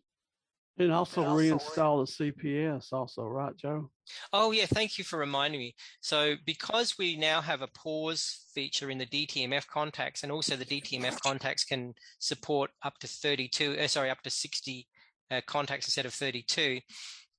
[0.85, 3.89] And also reinstall the CPS also, right, Joe?
[4.33, 4.65] Oh, yeah.
[4.65, 5.75] Thank you for reminding me.
[6.01, 10.65] So, because we now have a pause feature in the DTMF contacts, and also the
[10.65, 14.87] DTMF contacts can support up to 32, uh, sorry, up to 60
[15.31, 16.79] uh, contacts instead of 32,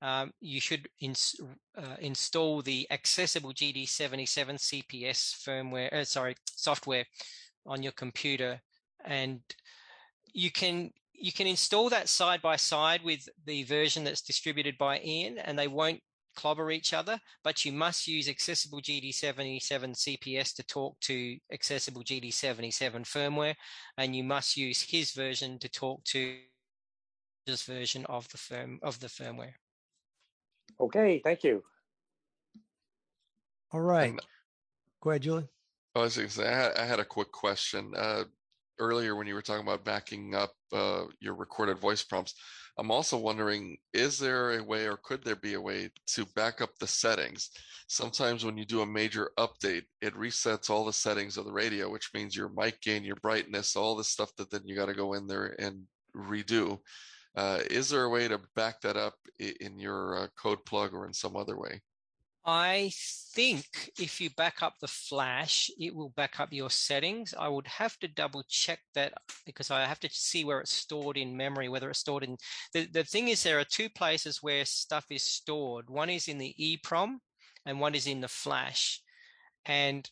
[0.02, 1.36] um, you should ins-
[1.76, 7.04] uh, install the accessible GD77 CPS firmware, uh, sorry, software
[7.66, 8.60] on your computer.
[9.04, 9.40] And
[10.32, 10.90] you can
[11.22, 15.56] you can install that side by side with the version that's distributed by Ian, and
[15.56, 16.00] they won't
[16.34, 23.04] clobber each other, but you must use accessible GD77 CPS to talk to accessible GD77
[23.04, 23.54] firmware,
[23.98, 26.38] and you must use his version to talk to
[27.46, 29.54] this version of the firm of the firmware.
[30.80, 31.62] Okay, thank you.
[33.70, 34.12] All right.
[35.00, 35.48] Go ahead, Julie.
[35.94, 37.92] I was going to say, I had, I had a quick question.
[37.96, 38.24] Uh,
[38.82, 42.34] earlier, when you were talking about backing up uh, your recorded voice prompts,
[42.78, 46.60] I'm also wondering is there a way or could there be a way to back
[46.60, 47.50] up the settings?
[47.86, 51.90] Sometimes when you do a major update, it resets all the settings of the radio,
[51.90, 54.94] which means your mic gain, your brightness, all the stuff that then you got to
[54.94, 55.82] go in there and
[56.16, 56.78] redo.
[57.36, 61.06] Uh, is there a way to back that up in your uh, code plug or
[61.06, 61.80] in some other way?
[62.44, 62.90] I
[63.34, 67.34] think if you back up the flash, it will back up your settings.
[67.38, 69.12] I would have to double check that
[69.46, 72.36] because I have to see where it's stored in memory, whether it's stored in
[72.74, 75.88] the, the thing is there are two places where stuff is stored.
[75.88, 77.18] One is in the EEPROM
[77.64, 79.00] and one is in the flash.
[79.64, 80.08] And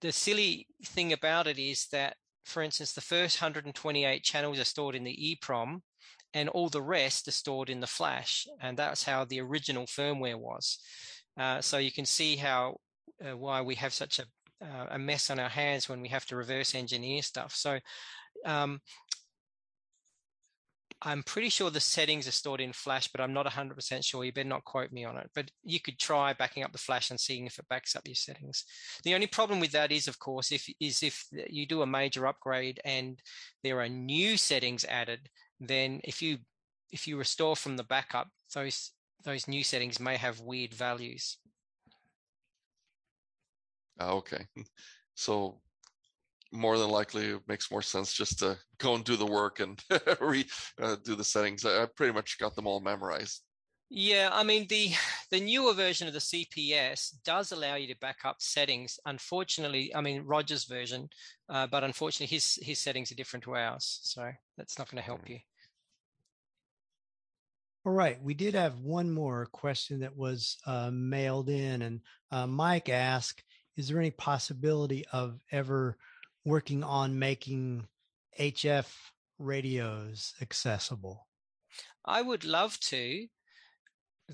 [0.00, 4.94] the silly thing about it is that, for instance, the first 128 channels are stored
[4.94, 5.80] in the EEPROM
[6.34, 8.46] and all the rest are stored in the flash.
[8.60, 10.78] And that's how the original firmware was.
[11.36, 12.78] Uh, so you can see how
[13.24, 14.24] uh, why we have such a
[14.62, 17.54] uh, a mess on our hands when we have to reverse engineer stuff.
[17.54, 17.78] So
[18.46, 18.80] um,
[21.02, 24.24] I'm pretty sure the settings are stored in Flash, but I'm not 100% sure.
[24.24, 25.30] You better not quote me on it.
[25.34, 28.14] But you could try backing up the Flash and seeing if it backs up your
[28.14, 28.64] settings.
[29.04, 32.26] The only problem with that is, of course, if is if you do a major
[32.26, 33.20] upgrade and
[33.62, 35.28] there are new settings added,
[35.60, 36.38] then if you
[36.90, 38.92] if you restore from the backup, those
[39.24, 41.38] those new settings may have weird values.
[43.98, 44.46] Oh, okay.
[45.18, 45.62] So
[46.52, 49.82] more than likely it makes more sense just to go and do the work and
[50.20, 50.44] re
[50.80, 51.64] uh, do the settings.
[51.64, 53.42] I, I pretty much got them all memorized.
[53.88, 54.90] Yeah, I mean the
[55.30, 58.98] the newer version of the CPS does allow you to back up settings.
[59.06, 61.08] Unfortunately, I mean Roger's version,
[61.48, 65.06] uh, but unfortunately his his settings are different to ours, so that's not going to
[65.06, 65.38] help you.
[67.86, 72.00] All right, we did have one more question that was uh, mailed in, and
[72.32, 73.44] uh, Mike asked,
[73.76, 75.96] "Is there any possibility of ever
[76.44, 77.86] working on making
[78.40, 78.92] HF
[79.38, 81.28] radios accessible?"
[82.04, 83.28] I would love to.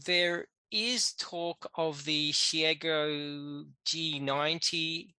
[0.07, 5.12] There is talk of the Xiegu G90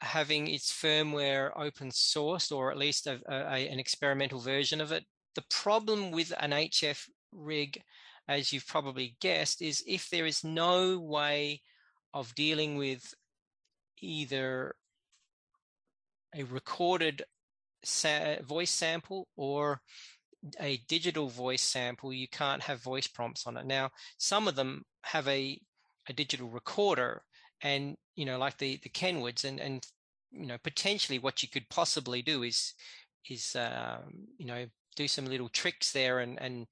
[0.00, 5.04] having its firmware open sourced or at least a, a, an experimental version of it.
[5.34, 7.80] The problem with an HF rig,
[8.28, 11.62] as you've probably guessed, is if there is no way
[12.12, 13.14] of dealing with
[14.00, 14.74] either
[16.34, 17.22] a recorded
[17.84, 19.80] sa- voice sample or
[20.60, 23.66] a digital voice sample, you can't have voice prompts on it.
[23.66, 25.60] Now, some of them have a,
[26.08, 27.22] a digital recorder
[27.62, 29.86] and, you know, like the, the Kenwoods and, and,
[30.30, 32.74] you know, potentially what you could possibly do is,
[33.28, 34.66] is, um, you know,
[34.96, 36.66] do some little tricks there and, and,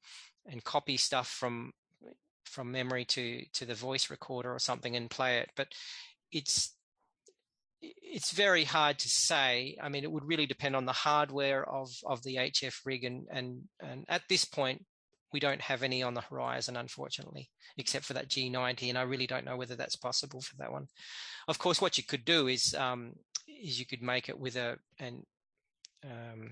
[0.47, 1.73] and copy stuff from,
[2.45, 5.51] from memory to, to the voice recorder or something and play it.
[5.57, 5.69] But
[6.33, 6.75] it's,
[7.81, 9.77] it's very hard to say.
[9.81, 13.27] I mean, it would really depend on the hardware of of the HF rig, and
[13.31, 14.85] and and at this point,
[15.33, 19.27] we don't have any on the horizon, unfortunately, except for that G90, and I really
[19.27, 20.87] don't know whether that's possible for that one.
[21.47, 23.13] Of course, what you could do is um,
[23.47, 25.23] is you could make it with a and
[26.05, 26.51] um,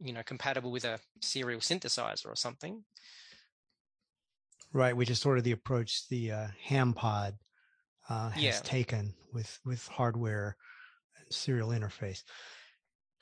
[0.00, 2.84] you know compatible with a serial synthesizer or something.
[4.72, 7.32] Right, which is sort of the approach the uh, HamPod
[8.08, 8.60] uh, has Yeah.
[8.60, 10.56] taken with with hardware
[11.18, 12.22] and serial interface.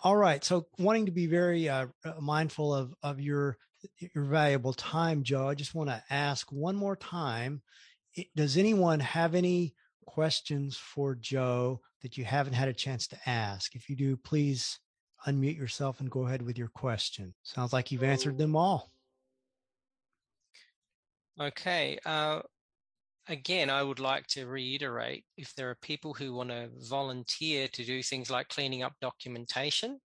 [0.01, 3.59] All right, so wanting to be very uh, uh, mindful of of your
[4.15, 7.63] your valuable time, Joe, I just want to ask one more time:
[8.35, 13.75] Does anyone have any questions for Joe that you haven't had a chance to ask?
[13.75, 14.81] If you do, please
[15.27, 17.35] unmute yourself and go ahead with your question.
[17.43, 18.91] Sounds like you've answered them all.
[21.41, 21.99] Okay.
[22.05, 22.41] Uh,
[23.29, 27.85] again, I would like to reiterate if there are people who want to volunteer to
[27.85, 30.01] do things like cleaning up documentation,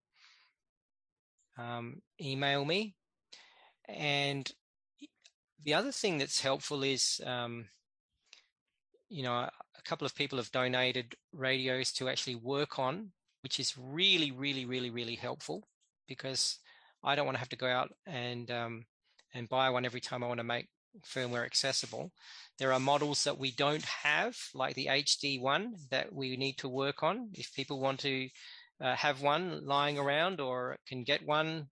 [1.57, 2.95] um, email me.
[3.87, 4.49] And
[5.63, 7.65] the other thing that's helpful is, um,
[9.09, 13.59] you know, a, a couple of people have donated radios to actually work on, which
[13.59, 15.67] is really, really, really, really helpful
[16.07, 16.59] because
[17.03, 18.85] I don't want to have to go out and um,
[19.33, 20.67] and buy one every time I want to make
[21.05, 22.11] firmware accessible.
[22.59, 26.69] There are models that we don't have, like the HD one, that we need to
[26.69, 27.29] work on.
[27.33, 28.27] If people want to
[28.81, 31.67] uh, have one lying around or can get one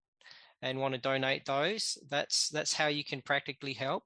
[0.62, 4.04] and want to donate those, that's that's how you can practically help.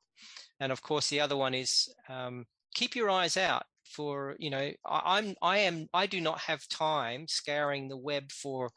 [0.60, 4.72] And of course, the other one is um, keep your eyes out for you know
[4.86, 8.72] I, I'm I am I do not have time scouring the web for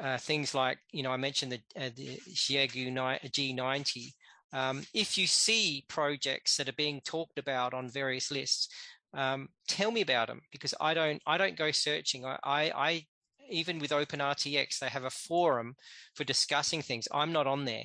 [0.00, 4.12] uh, things like you know I mentioned the uh, the Xiegu G90.
[4.54, 8.68] Um, if you see projects that are being talked about on various lists,
[9.14, 12.24] um, tell me about them because I don't I don't go searching.
[12.24, 13.06] I, I, I
[13.50, 15.74] even with OpenRTX they have a forum
[16.14, 17.08] for discussing things.
[17.12, 17.84] I'm not on there.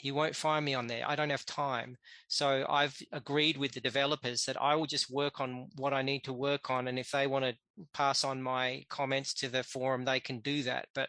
[0.00, 1.08] You won't find me on there.
[1.08, 1.96] I don't have time.
[2.28, 6.24] So I've agreed with the developers that I will just work on what I need
[6.24, 7.54] to work on, and if they want to
[7.94, 10.86] pass on my comments to the forum, they can do that.
[10.94, 11.08] But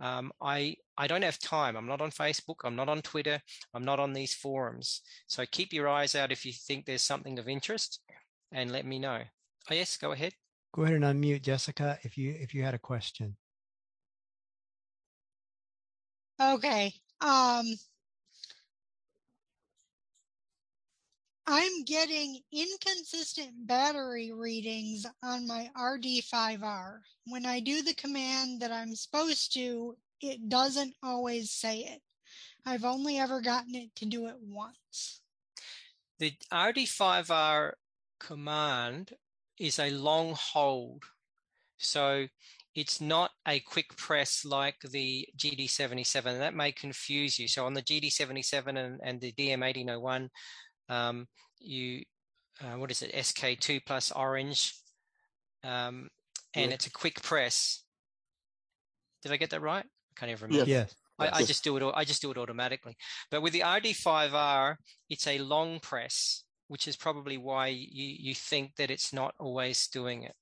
[0.00, 1.76] um, I I don't have time.
[1.76, 2.56] I'm not on Facebook.
[2.64, 3.40] I'm not on Twitter.
[3.74, 5.02] I'm not on these forums.
[5.26, 8.00] So keep your eyes out if you think there's something of interest,
[8.52, 9.22] and let me know.
[9.70, 10.32] Oh yes, go ahead.
[10.74, 13.36] Go ahead and unmute Jessica if you if you had a question.
[16.40, 16.92] Okay.
[17.20, 17.64] Um,
[21.48, 26.98] I'm getting inconsistent battery readings on my RD5R.
[27.26, 32.00] When I do the command that I'm supposed to, it doesn't always say it.
[32.64, 35.20] I've only ever gotten it to do it once.
[36.18, 37.72] The RD5R
[38.18, 39.12] command
[39.58, 41.04] is a long hold.
[41.78, 42.26] So
[42.74, 46.38] it's not a quick press like the GD77.
[46.38, 47.46] That may confuse you.
[47.46, 50.28] So on the GD77 and, and the DM1801,
[50.88, 51.26] um,
[51.58, 52.02] you,
[52.60, 54.74] uh, what is it, SK2 plus orange,
[55.64, 56.08] um,
[56.54, 56.74] and Yeah.
[56.74, 57.82] it's a quick press.
[59.22, 59.84] Did I get that right?
[59.84, 60.70] I can't even remember.
[60.70, 60.94] Yes.
[61.18, 61.82] I, I just do it.
[61.82, 62.94] au- I just do it automatically.
[63.30, 64.76] But with the RD5R,
[65.08, 69.88] it's a long press, which is probably why you you think that it's not always
[69.88, 70.34] doing it.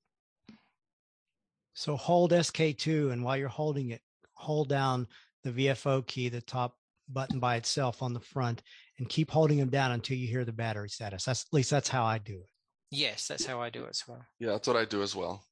[1.74, 4.00] So hold SK2, and while you're holding it,
[4.34, 5.06] hold down
[5.42, 6.76] the VFO key, the top
[7.08, 8.62] button by itself on the front,
[8.98, 11.24] and keep holding them down until you hear the battery status.
[11.24, 12.48] That's at least that's how I do it.
[12.90, 14.24] Yes, that's how I do it as well.
[14.38, 15.42] Yeah, that's what I do as well.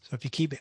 [0.00, 0.54] So if you keep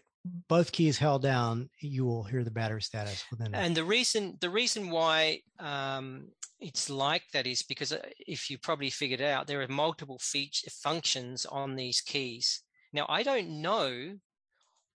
[0.47, 3.53] both keys held down, you will hear the battery status within.
[3.53, 8.57] And the reason the reason why um, it's like that is because uh, if you
[8.57, 12.61] probably figured out, there are multiple feature functions on these keys.
[12.93, 14.15] Now I don't know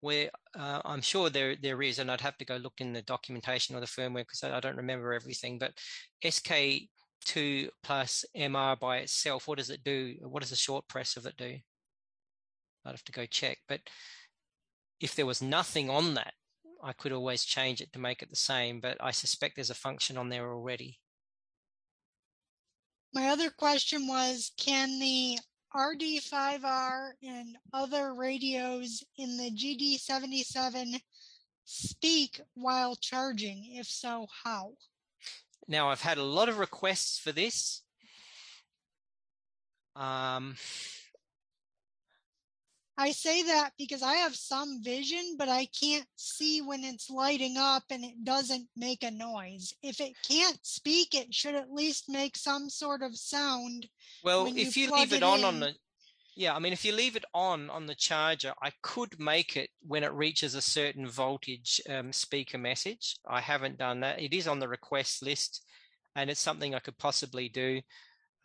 [0.01, 3.03] where uh, I'm sure there there is, and I'd have to go look in the
[3.03, 5.59] documentation or the firmware because I, I don't remember everything.
[5.59, 5.73] But
[6.25, 10.15] SK2 plus MR by itself, what does it do?
[10.23, 11.57] What does the short press of it do?
[12.85, 13.59] I'd have to go check.
[13.69, 13.81] But
[15.01, 16.35] if there was nothing on that,
[16.83, 19.75] I could always change it to make it the same, but I suspect there's a
[19.75, 21.01] function on there already.
[23.13, 25.39] My other question was, can the
[25.79, 31.01] RD5R and other radios in the GD77
[31.65, 33.77] speak while charging?
[33.77, 34.73] If so, how?
[35.69, 37.83] Now, I've had a lot of requests for this.
[39.95, 40.57] Um,
[43.01, 47.57] I say that because I have some vision, but I can't see when it's lighting
[47.57, 49.73] up and it doesn't make a noise.
[49.85, 53.87] If it can't speak, it should at least make some sort of sound.
[54.25, 55.45] Well, if you, you leave it, it on in.
[55.45, 55.75] on the
[56.35, 59.71] yeah, I mean, if you leave it on on the charger, I could make it
[59.87, 63.17] when it reaches a certain voltage um, speaker message.
[63.29, 64.21] I haven't done that.
[64.21, 65.65] It is on the request list,
[66.17, 67.81] and it's something I could possibly do.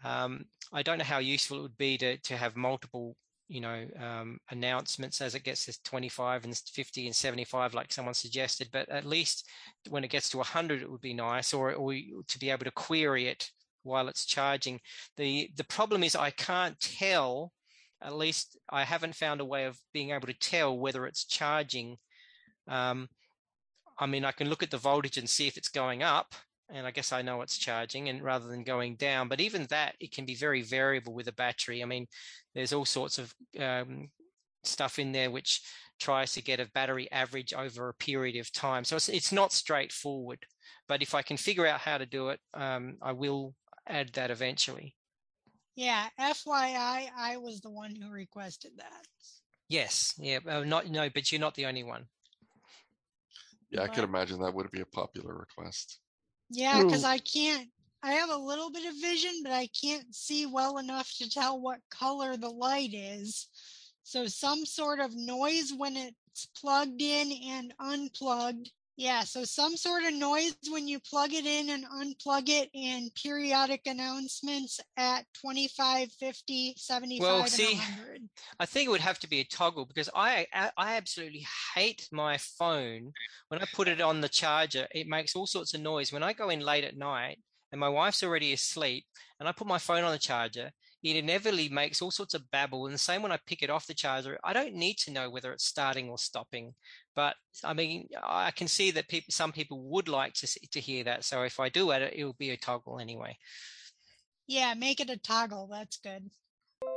[0.03, 3.15] Um, I don't know how useful it would be to to have multiple
[3.53, 8.15] you know um, announcements as it gets to 25 and 50 and 75 like someone
[8.15, 9.47] suggested but at least
[9.89, 12.71] when it gets to 100 it would be nice or, or to be able to
[12.71, 13.51] query it
[13.83, 14.79] while it's charging
[15.17, 17.51] the the problem is i can't tell
[18.01, 21.95] at least i haven't found a way of being able to tell whether it's charging
[22.67, 23.07] um,
[23.99, 26.33] i mean i can look at the voltage and see if it's going up
[26.69, 29.27] and I guess I know it's charging and rather than going down.
[29.27, 31.83] But even that, it can be very variable with a battery.
[31.83, 32.07] I mean,
[32.53, 34.09] there's all sorts of um,
[34.63, 35.61] stuff in there which
[35.99, 38.83] tries to get a battery average over a period of time.
[38.83, 40.45] So it's it's not straightforward.
[40.87, 43.55] But if I can figure out how to do it, um, I will
[43.87, 44.95] add that eventually.
[45.75, 49.07] Yeah, FYI, I was the one who requested that.
[49.69, 52.05] Yes, yeah, uh, not no, but you're not the only one.
[53.71, 55.99] Yeah, I could imagine that would be a popular request.
[56.51, 57.69] Yeah, because I can't.
[58.03, 61.59] I have a little bit of vision, but I can't see well enough to tell
[61.59, 63.47] what color the light is.
[64.03, 70.03] So some sort of noise when it's plugged in and unplugged yeah, so some sort
[70.03, 76.11] of noise when you plug it in and unplug it, and periodic announcements at 25,
[76.11, 78.29] 50, 75, well, see, 100.
[78.59, 82.37] I think it would have to be a toggle because I, I absolutely hate my
[82.37, 83.13] phone.
[83.47, 86.13] When I put it on the charger, it makes all sorts of noise.
[86.13, 87.39] When I go in late at night
[87.73, 89.03] and my wife's already asleep
[89.39, 90.69] and I put my phone on the charger,
[91.01, 92.85] it inevitably makes all sorts of babble.
[92.85, 95.29] And the same when I pick it off the charger, I don't need to know
[95.29, 96.75] whether it's starting or stopping.
[97.15, 100.79] But I mean, I can see that people, some people would like to see, to
[100.79, 101.25] hear that.
[101.25, 103.35] So if I do add it, it will be a toggle anyway.
[104.47, 105.67] Yeah, make it a toggle.
[105.71, 106.29] That's good.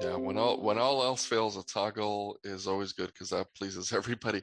[0.01, 3.93] Yeah, when all when all else fails, a toggle is always good because that pleases
[3.95, 4.43] everybody.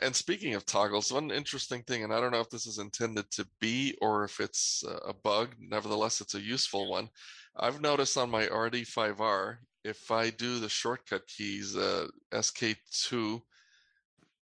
[0.00, 3.30] And speaking of toggles, one interesting thing, and I don't know if this is intended
[3.32, 5.54] to be or if it's a bug.
[5.60, 7.08] Nevertheless, it's a useful one.
[7.56, 13.42] I've noticed on my RD5R, if I do the shortcut keys, uh, SK2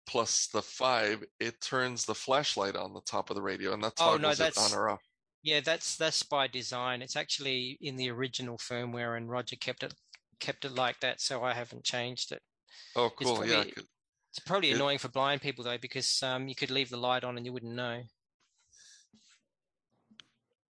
[0.07, 3.97] plus the five, it turns the flashlight on the top of the radio, and that
[3.97, 5.03] toggles oh, no, that's, it on or off.
[5.43, 7.03] Yeah, that's that's by design.
[7.03, 9.95] It's actually in the original firmware, and Roger kept it
[10.41, 12.43] kept it like that, so I haven't changed it.
[12.95, 13.29] Oh, cool.
[13.29, 13.83] It's probably, yeah,
[14.31, 17.25] it's probably it, annoying for blind people though, because um, you could leave the light
[17.25, 18.03] on and you wouldn't know.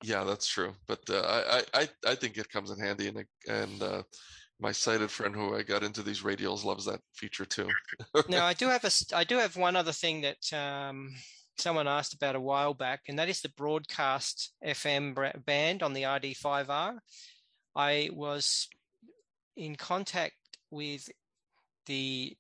[0.04, 0.74] Yeah, that's true.
[0.88, 1.44] But uh,
[1.74, 4.04] I, I I think it comes in handy, and and uh,
[4.60, 7.68] my sighted friend who I got into these radials loves that feature too.
[8.30, 11.16] now I do have a I do have one other thing that um,
[11.58, 16.04] someone asked about a while back, and that is the broadcast FM band on the
[16.04, 16.98] RD5R.
[17.76, 18.68] I was
[19.58, 20.36] in contact
[20.72, 21.10] with
[21.88, 22.38] the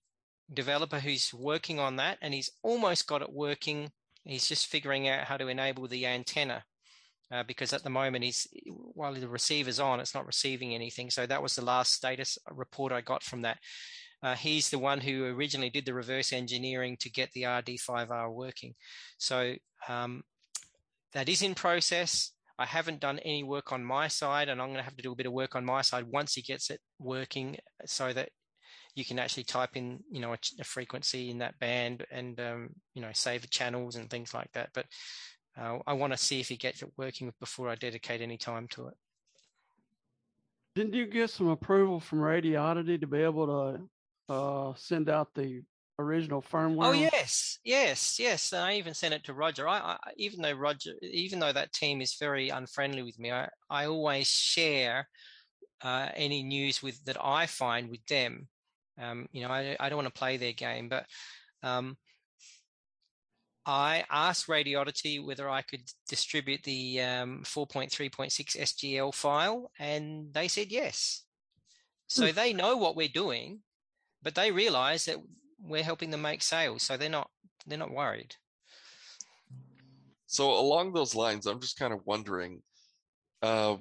[0.54, 3.92] developer who's working on that, and he's almost got it working.
[4.24, 6.64] He's just figuring out how to enable the antenna
[7.32, 8.48] uh, because at the moment he's
[8.94, 11.10] while the receiver's on, it's not receiving anything.
[11.10, 13.58] So that was the last status report I got from that.
[14.24, 18.74] Uh, he's the one who originally did the reverse engineering to get the RD5R working.
[19.18, 19.54] So
[19.88, 20.24] um,
[21.14, 22.32] that is in process.
[22.60, 25.12] I haven't done any work on my side, and I'm going to have to do
[25.12, 28.30] a bit of work on my side once he gets it working, so that
[28.96, 32.70] you can actually type in, you know, a, a frequency in that band and um,
[32.96, 34.70] you know save the channels and things like that.
[34.74, 34.88] But
[35.60, 38.68] uh, I want to see if he gets it working before I dedicate any time
[38.70, 38.96] to it.
[40.76, 45.64] Didn't you get some approval from Radioddity to be able to uh, send out the
[46.00, 46.88] original firmware?
[46.88, 46.92] Oh
[47.28, 48.54] yes, yes, yes.
[48.54, 49.68] And I even sent it to Roger.
[49.68, 53.50] I, I even though Roger, even though that team is very unfriendly with me, I,
[53.70, 55.08] I always share
[55.82, 58.48] uh, any news with that I find with them.
[59.00, 61.06] Um, you know, I, I don't want to play their game, but
[61.64, 61.98] um,
[63.66, 70.72] I asked Radioddity whether I could distribute the um, 4.3.6 SGL file, and they said
[70.72, 71.24] yes.
[72.08, 73.60] So they know what we're doing,
[74.24, 75.18] but they realize that
[75.62, 77.30] we're helping them make sales, so they're not
[77.66, 78.36] they're not worried.
[80.28, 82.62] So along those lines, I'm just kind of wondering,
[83.42, 83.78] uh,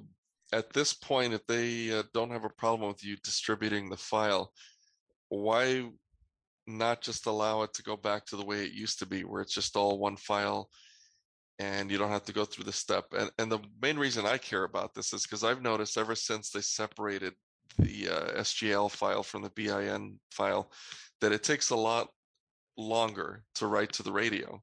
[0.52, 4.52] at this point, if they uh, don't have a problem with you distributing the file,
[5.28, 5.90] why
[6.68, 9.42] not just allow it to go back to the way it used to be, where
[9.42, 10.68] it's just all one file
[11.58, 13.06] and you don't have to go through the step?
[13.16, 16.50] And, and the main reason I care about this is because I've noticed ever since
[16.50, 17.34] they separated
[17.78, 20.70] the uh, SGL file from the BIN file
[21.20, 22.08] that it takes a lot
[22.76, 24.62] longer to write to the radio.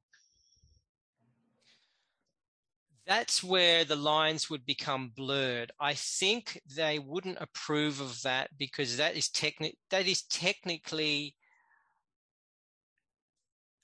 [3.06, 5.70] That's where the lines would become blurred.
[5.78, 11.34] I think they wouldn't approve of that because that is techni- that is technically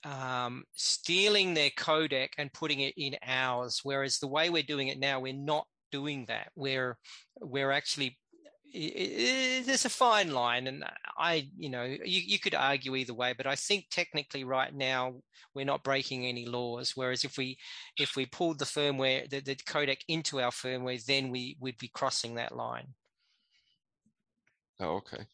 [0.03, 3.81] um, stealing their codec and putting it in ours.
[3.83, 6.49] Whereas the way we're doing it now, we're not doing that.
[6.55, 6.97] We're
[7.39, 8.17] we're actually
[8.73, 10.83] there's a fine line, and
[11.17, 15.15] I, you know, you, you could argue either way, but I think technically right now
[15.53, 16.93] we're not breaking any laws.
[16.95, 17.57] Whereas if we
[17.97, 21.89] if we pulled the firmware, the, the codec into our firmware, then we would be
[21.89, 22.87] crossing that line.
[24.79, 25.25] Oh, okay.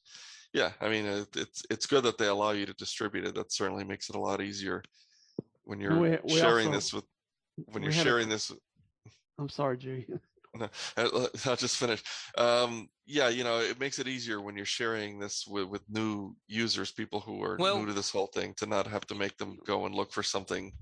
[0.54, 3.36] Yeah, I mean, it, it's it's good that they allow you to distribute it.
[3.36, 4.84] That certainly makes it a lot easier
[5.64, 7.06] when you're We- we sharing also- this with
[7.72, 8.52] when you're had a- sharing this.
[9.40, 10.06] I'm sorry, G.
[10.56, 12.02] No, I'll I'll just finish.
[12.36, 16.36] Um, yeah, you know, it makes it easier when you're sharing this with, with new
[16.48, 19.38] users, people who are Well- new to this whole thing, to not have to make
[19.38, 20.74] them go and look for something.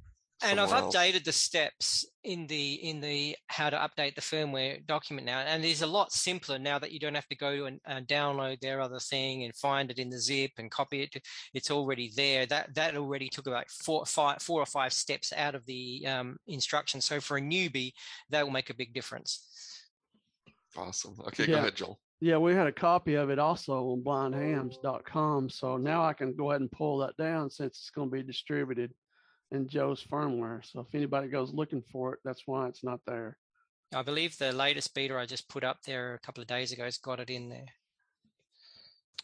[0.42, 0.94] and I've else.
[0.94, 5.64] updated the steps in the in the how to update the firmware document now, and
[5.64, 8.82] it's a lot simpler now that you don't have to go and, and download their
[8.82, 11.16] other thing and find it in the zip and copy it.
[11.54, 12.46] It's already there.
[12.48, 16.38] That that already took about four, five, four or five steps out of the um,
[16.48, 17.06] instructions.
[17.06, 17.94] So for a newbie,
[18.30, 19.40] that will make a big difference.
[20.76, 21.16] Awesome.
[21.28, 21.98] Okay, go ahead, Joel.
[22.22, 25.50] Yeah, we had a copy of it also on blindhams.com.
[25.50, 28.24] So now I can go ahead and pull that down since it's going to be
[28.24, 28.94] distributed
[29.52, 30.66] in Joe's firmware.
[30.66, 33.38] So if anybody goes looking for it, that's why it's not there.
[33.94, 36.84] I believe the latest beta I just put up there a couple of days ago
[36.86, 37.68] has got it in there.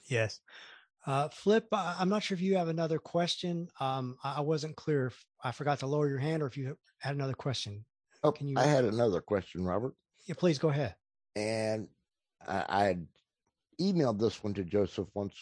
[0.05, 0.39] Yes.
[1.07, 3.69] Uh, Flip, I- I'm not sure if you have another question.
[3.79, 6.77] Um, I I wasn't clear if I forgot to lower your hand or if you
[6.99, 7.85] had another question.
[8.23, 9.95] Oh, Can you- I had another question, Robert,
[10.27, 10.95] Yeah, please go ahead.
[11.35, 11.87] and
[12.47, 12.97] I,
[13.79, 15.35] emailed this one to Joseph once,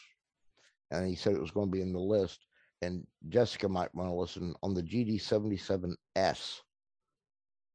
[0.91, 2.45] and he said it was going to be in the list.
[2.81, 6.61] And Jessica might want to listen on the GD77S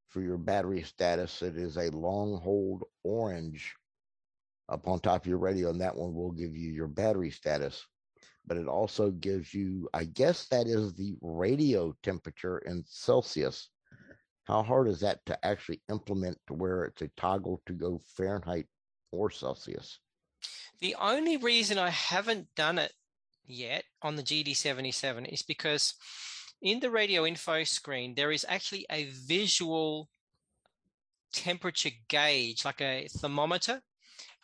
[0.09, 1.43] for your battery status.
[1.43, 3.75] It is a long hold orange
[4.71, 7.85] up on top of your radio, and that one will give you your battery status.
[8.47, 13.69] But it also gives you, I guess, that is the radio temperature in Celsius.
[14.45, 18.67] How hard is that to actually implement to where it's a toggle to go Fahrenheit
[19.15, 19.99] or Celsius?
[20.81, 22.93] The only reason I haven't done it
[23.47, 25.95] yet on the GD77 is because
[26.61, 30.09] in the radio info screen, there is actually a visual
[31.33, 33.83] temperature gauge, like a thermometer.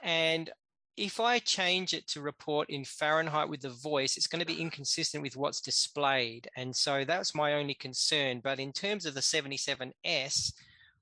[0.02, 0.50] And
[0.96, 4.60] if I change it to report in Fahrenheit with the voice, it's going to be
[4.60, 6.48] inconsistent with what's displayed.
[6.56, 8.40] And so that's my only concern.
[8.42, 10.52] But in terms of the 77S,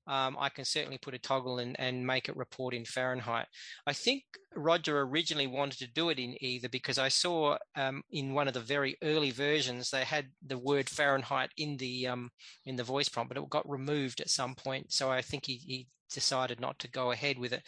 [0.08, 3.46] um, I can certainly put a toggle and, and make it report in Fahrenheit.
[3.86, 4.24] I think
[4.56, 8.54] Roger originally wanted to do it in either because I saw um, in one of
[8.54, 12.30] the very early versions they had the word Fahrenheit in the um,
[12.64, 14.92] in the voice prompt, but it got removed at some point.
[14.92, 17.62] So I think he, he decided not to go ahead with it.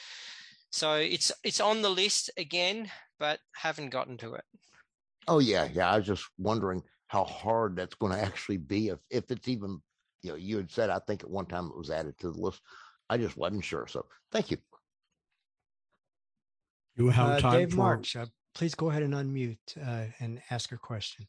[0.71, 4.45] So it's it's on the list again, but haven't gotten to it.
[5.29, 5.91] Oh yeah, yeah.
[5.91, 9.83] I was just wondering how hard that's going to actually be if if it's even
[10.23, 12.41] you know you had said I think at one time it was added to the
[12.41, 12.61] list.
[13.09, 13.87] I just wasn't sure.
[13.89, 14.59] So thank you.
[16.97, 20.43] You have Uh, time Dave for March, uh, please go ahead and unmute uh, and
[20.51, 21.27] ask your question.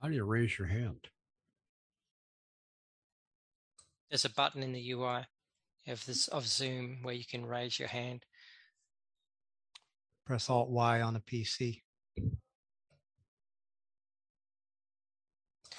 [0.00, 1.08] how do you raise your hand?
[4.10, 5.26] There's a button in the UI
[5.86, 8.24] of this of Zoom where you can raise your hand.
[10.26, 11.82] Press Alt Y on a PC.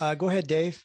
[0.04, 0.84] Uh, go ahead, Dave.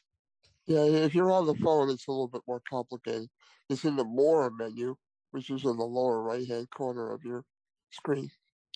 [0.65, 3.27] Yeah, if you're on the phone, it's a little bit more complicated.
[3.69, 4.95] It's in the More menu,
[5.31, 7.43] which is in the lower right hand corner of your
[7.91, 8.31] screen.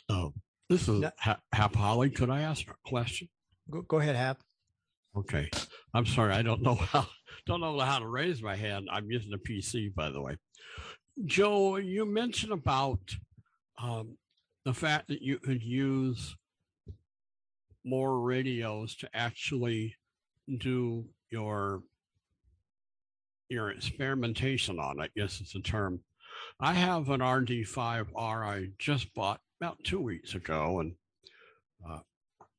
[0.10, 0.34] Oh,
[0.70, 2.10] This is Ha- Hap Holly.
[2.10, 3.30] Could I ask a question?
[3.72, 4.42] Go, go ahead, Hap.
[5.16, 5.50] Okay.
[5.94, 6.34] I'm sorry.
[6.34, 7.08] I don't know how
[7.46, 8.90] don't know how to raise my hand.
[8.92, 10.36] I'm using a PC, by the way.
[11.24, 13.00] Joe, you mentioned about
[13.82, 14.18] um,
[14.66, 16.36] the fact that you could use
[17.86, 19.96] more radios to actually
[20.60, 21.82] do your
[23.50, 25.00] your experimentation on.
[25.00, 26.02] It, I guess it's a term.
[26.60, 30.96] I have an RD5R I just bought about two weeks ago, and
[31.88, 32.00] uh,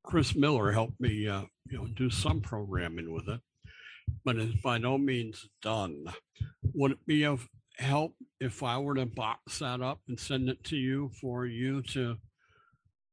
[0.02, 3.40] Chris Miller helped me, uh, you know, do some programming with it,
[4.24, 6.04] but it's by no means done.
[6.74, 10.62] Would it be of help if I were to box that up and send it
[10.64, 12.16] to you for you to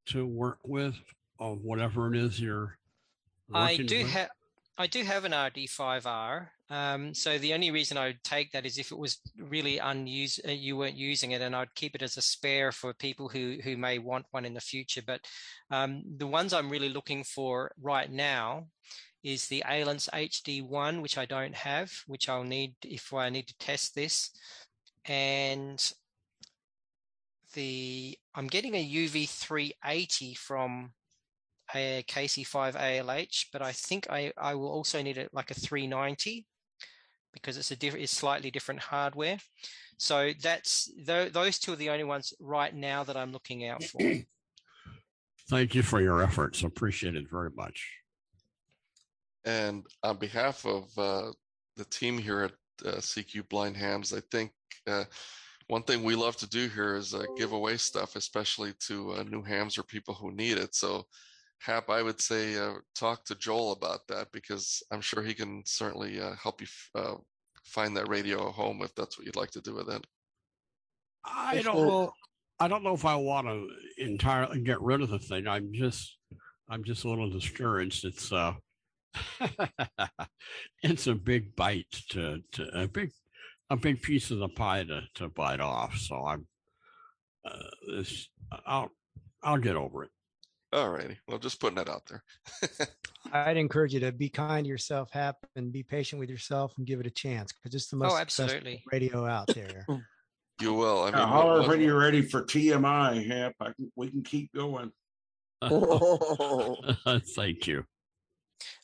[0.06, 0.96] to work with,
[1.38, 2.78] or whatever it is you're?
[3.54, 4.30] I do have
[4.78, 6.48] I do have an RD5R.
[6.70, 10.40] Um, so the only reason I would take that is if it was really unused,
[10.48, 13.58] uh, you weren't using it, and I'd keep it as a spare for people who
[13.62, 15.02] who may want one in the future.
[15.06, 15.20] But
[15.70, 18.68] um, the ones I'm really looking for right now
[19.22, 23.58] is the Ailunce HD1, which I don't have, which I'll need if I need to
[23.58, 24.30] test this,
[25.04, 25.92] and
[27.52, 30.92] the I'm getting a UV380 from
[31.74, 36.46] a KC5 ALH, but I think I, I will also need it like a 390
[37.32, 39.38] because it's a different, it's slightly different hardware.
[39.96, 43.82] So that's th- those two are the only ones right now that I'm looking out
[43.84, 44.00] for.
[45.48, 46.62] Thank you for your efforts.
[46.62, 47.86] Appreciate it very much.
[49.44, 51.32] And on behalf of uh,
[51.76, 52.52] the team here at
[52.86, 54.52] uh, CQ Blind Hams, I think
[54.86, 55.04] uh,
[55.68, 59.22] one thing we love to do here is uh, give away stuff, especially to uh,
[59.24, 60.74] new hams or people who need it.
[60.74, 61.04] So,
[61.62, 65.62] Hap, I would say uh, talk to Joel about that because I'm sure he can
[65.64, 67.14] certainly uh, help you f- uh,
[67.64, 70.04] find that radio at home if that's what you'd like to do with it.
[71.24, 72.12] I don't know.
[72.58, 75.46] I don't know if I want to entirely get rid of the thing.
[75.46, 76.16] I'm just,
[76.68, 78.04] I'm just a little discouraged.
[78.04, 78.54] It's, uh,
[80.82, 83.10] it's a big bite to, to a big,
[83.70, 85.96] a big piece of the pie to, to bite off.
[85.96, 86.46] So I'm,
[87.44, 87.58] uh,
[87.96, 88.28] this,
[88.66, 88.90] I'll,
[89.42, 90.10] I'll get over it.
[90.72, 91.18] All righty.
[91.28, 92.22] Well, just putting that out there.
[93.32, 96.86] I'd encourage you to be kind to yourself, Hap, and be patient with yourself and
[96.86, 98.82] give it a chance because it's the most Oh, successful absolutely.
[98.92, 99.86] radio out there.
[100.60, 101.02] You will.
[101.02, 103.54] I mean, Yeah, what- holler when you're ready for TMI, Hap.
[103.58, 104.92] I can, we can keep going.
[107.34, 107.84] Thank you.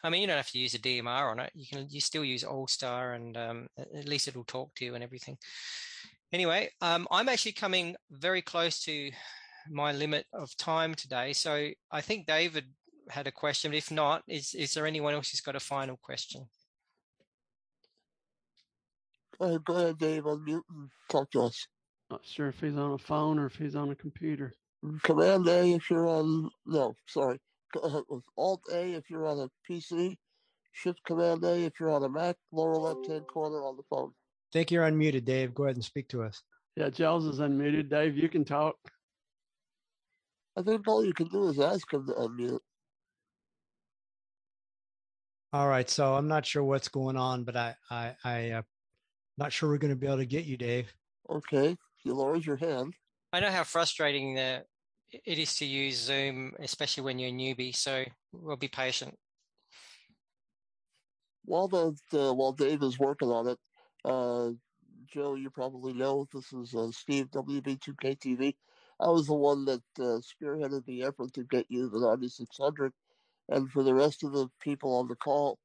[0.02, 1.52] I mean, you don't have to use a DMR on it.
[1.54, 4.84] You can you still use All Star, and um, at at least it'll talk to
[4.84, 5.36] you and everything.
[6.32, 9.10] Anyway, um, I'm actually coming very close to
[9.70, 12.66] my limit of time today, so I think David
[13.10, 13.74] had a question.
[13.74, 16.48] If not, is is there anyone else who's got a final question?
[19.38, 20.24] Go ahead, go ahead, Dave.
[20.24, 21.66] Unmute and talk to us.
[22.10, 24.52] Not sure if he's on a phone or if he's on a computer.
[25.02, 26.50] Command A if you're on.
[26.66, 27.38] No, sorry.
[27.74, 30.16] With Alt A if you're on a PC.
[30.72, 32.36] Shift Command A if you're on a Mac.
[32.52, 34.12] Lower left hand corner on the phone.
[34.52, 35.54] think you're unmuted, Dave.
[35.54, 36.42] Go ahead and speak to us.
[36.76, 37.90] Yeah, Giles is unmuted.
[37.90, 38.76] Dave, you can talk.
[40.58, 42.58] I think all you can do is ask him to unmute.
[45.52, 48.62] All right, so I'm not sure what's going on, but I, I, I, uh,
[49.38, 50.92] not sure we're going to be able to get you, Dave.
[51.30, 52.92] Okay, he lowers your hand.
[53.32, 54.64] I know how frustrating the,
[55.12, 57.74] it is to use Zoom, especially when you're a newbie.
[57.74, 59.14] So we'll be patient.
[61.44, 63.58] While the, the while Dave is working on it,
[64.04, 64.50] uh,
[65.06, 68.54] Joe, you probably know this is uh, Steve WB2KTV.
[69.00, 72.92] I was the one that uh, spearheaded the effort to get you the 9600,
[73.48, 75.58] and for the rest of the people on the call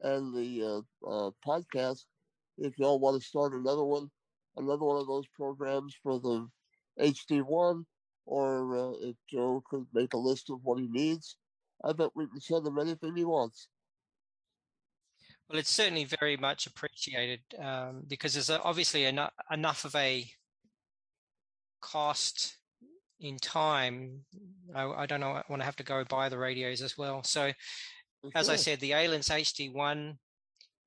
[0.00, 2.04] and the uh, uh, podcast,
[2.56, 4.10] if y'all want to start another one,
[4.56, 6.48] another one of those programs for the
[7.00, 7.84] HD1,
[8.26, 11.36] or uh, if Joe could make a list of what he needs,
[11.84, 13.68] I bet we can send him anything he wants.
[15.48, 20.26] Well, it's certainly very much appreciated um, because there's obviously enough, enough of a
[21.80, 22.57] cost
[23.20, 24.24] in time.
[24.74, 25.32] I, I don't know.
[25.32, 27.22] I want to have to go buy the radios as well.
[27.22, 27.52] So,
[28.34, 30.16] as I said, the Ailunce HD1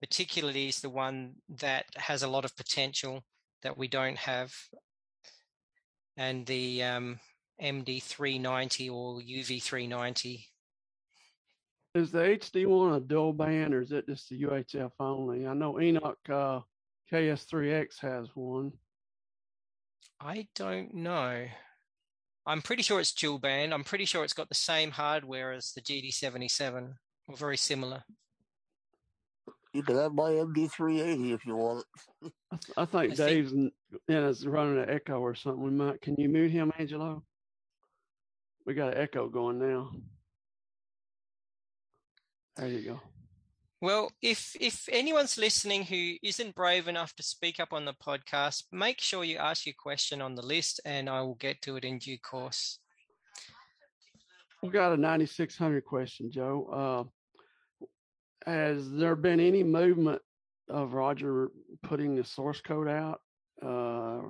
[0.01, 3.23] particularly is the one that has a lot of potential
[3.63, 4.53] that we don't have,
[6.17, 7.19] and the um,
[7.61, 10.43] MD390 or UV390
[11.93, 15.45] Is the HD one a dual band or is it just the UHF only?
[15.45, 16.61] I know Enoch uh,
[17.11, 18.71] KS3X has one.
[20.19, 21.45] I don't know.
[22.45, 23.73] I'm pretty sure it's dual band.
[23.73, 26.93] I'm pretty sure it's got the same hardware as the GD77
[27.27, 28.03] or very similar.
[29.73, 31.85] You can have my MD380 if you want
[32.23, 32.33] it.
[32.51, 33.23] I, th- I think I see.
[33.23, 33.71] Dave's in,
[34.07, 35.63] in is running an echo or something.
[35.63, 36.01] We might.
[36.01, 37.23] Can you mute him, Angelo?
[38.65, 39.91] We got an echo going now.
[42.57, 42.99] There you go.
[43.81, 48.65] Well, if if anyone's listening who isn't brave enough to speak up on the podcast,
[48.71, 51.83] make sure you ask your question on the list, and I will get to it
[51.83, 52.77] in due course.
[54.61, 57.09] We've got a 9600 question, Joe.
[57.81, 57.87] Uh,
[58.45, 60.21] has there been any movement
[60.69, 61.49] of Roger
[61.81, 63.21] putting the source code out?
[63.65, 64.21] Uh,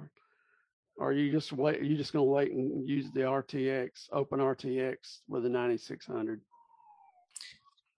[0.97, 1.81] are you just wait?
[1.81, 4.95] Are you just going to wait and use the RTX, Open RTX
[5.27, 6.39] with the 9600?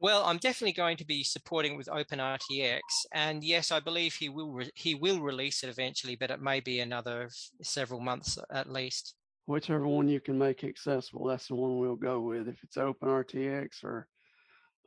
[0.04, 2.82] Well, I'm definitely going to be supporting with OpenRTX,
[3.14, 6.60] and yes, I believe he will re- he will release it eventually, but it may
[6.60, 9.16] be another f- several months at least.
[9.46, 12.50] Whichever one you can make accessible, that's the one we'll go with.
[12.50, 14.10] If it's Open RTX or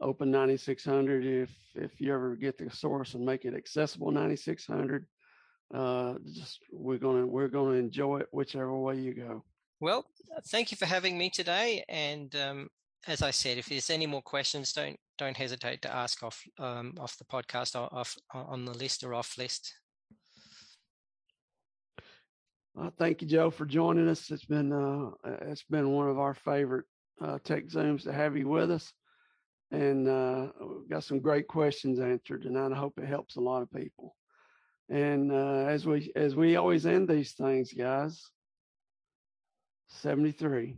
[0.03, 5.07] Open 9600, if if you ever get the source and make it accessible 9600,
[5.73, 9.43] uh, just we're gonna we're gonna enjoy it whichever way you go.
[9.81, 10.05] Well,
[10.49, 12.69] thank you for having me today, and um,
[13.07, 16.95] as I said, if there's any more questions, don't don't hesitate to ask off um,
[16.99, 19.73] off the podcast or off on the list or off list.
[22.79, 24.31] Uh, thank you, Joe, for joining us.
[24.31, 25.11] It's been uh,
[25.43, 26.85] it's been one of our favorite
[27.21, 28.93] uh, tech zooms to have you with us,
[29.71, 33.63] and uh, we've got some great questions answered, and I hope it helps a lot
[33.63, 34.15] of people.
[34.89, 38.23] And uh, as we as we always end these things, guys,
[39.89, 40.77] seventy three.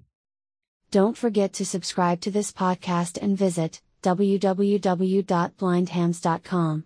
[0.90, 6.84] Don't forget to subscribe to this podcast and visit www.blindhams.com.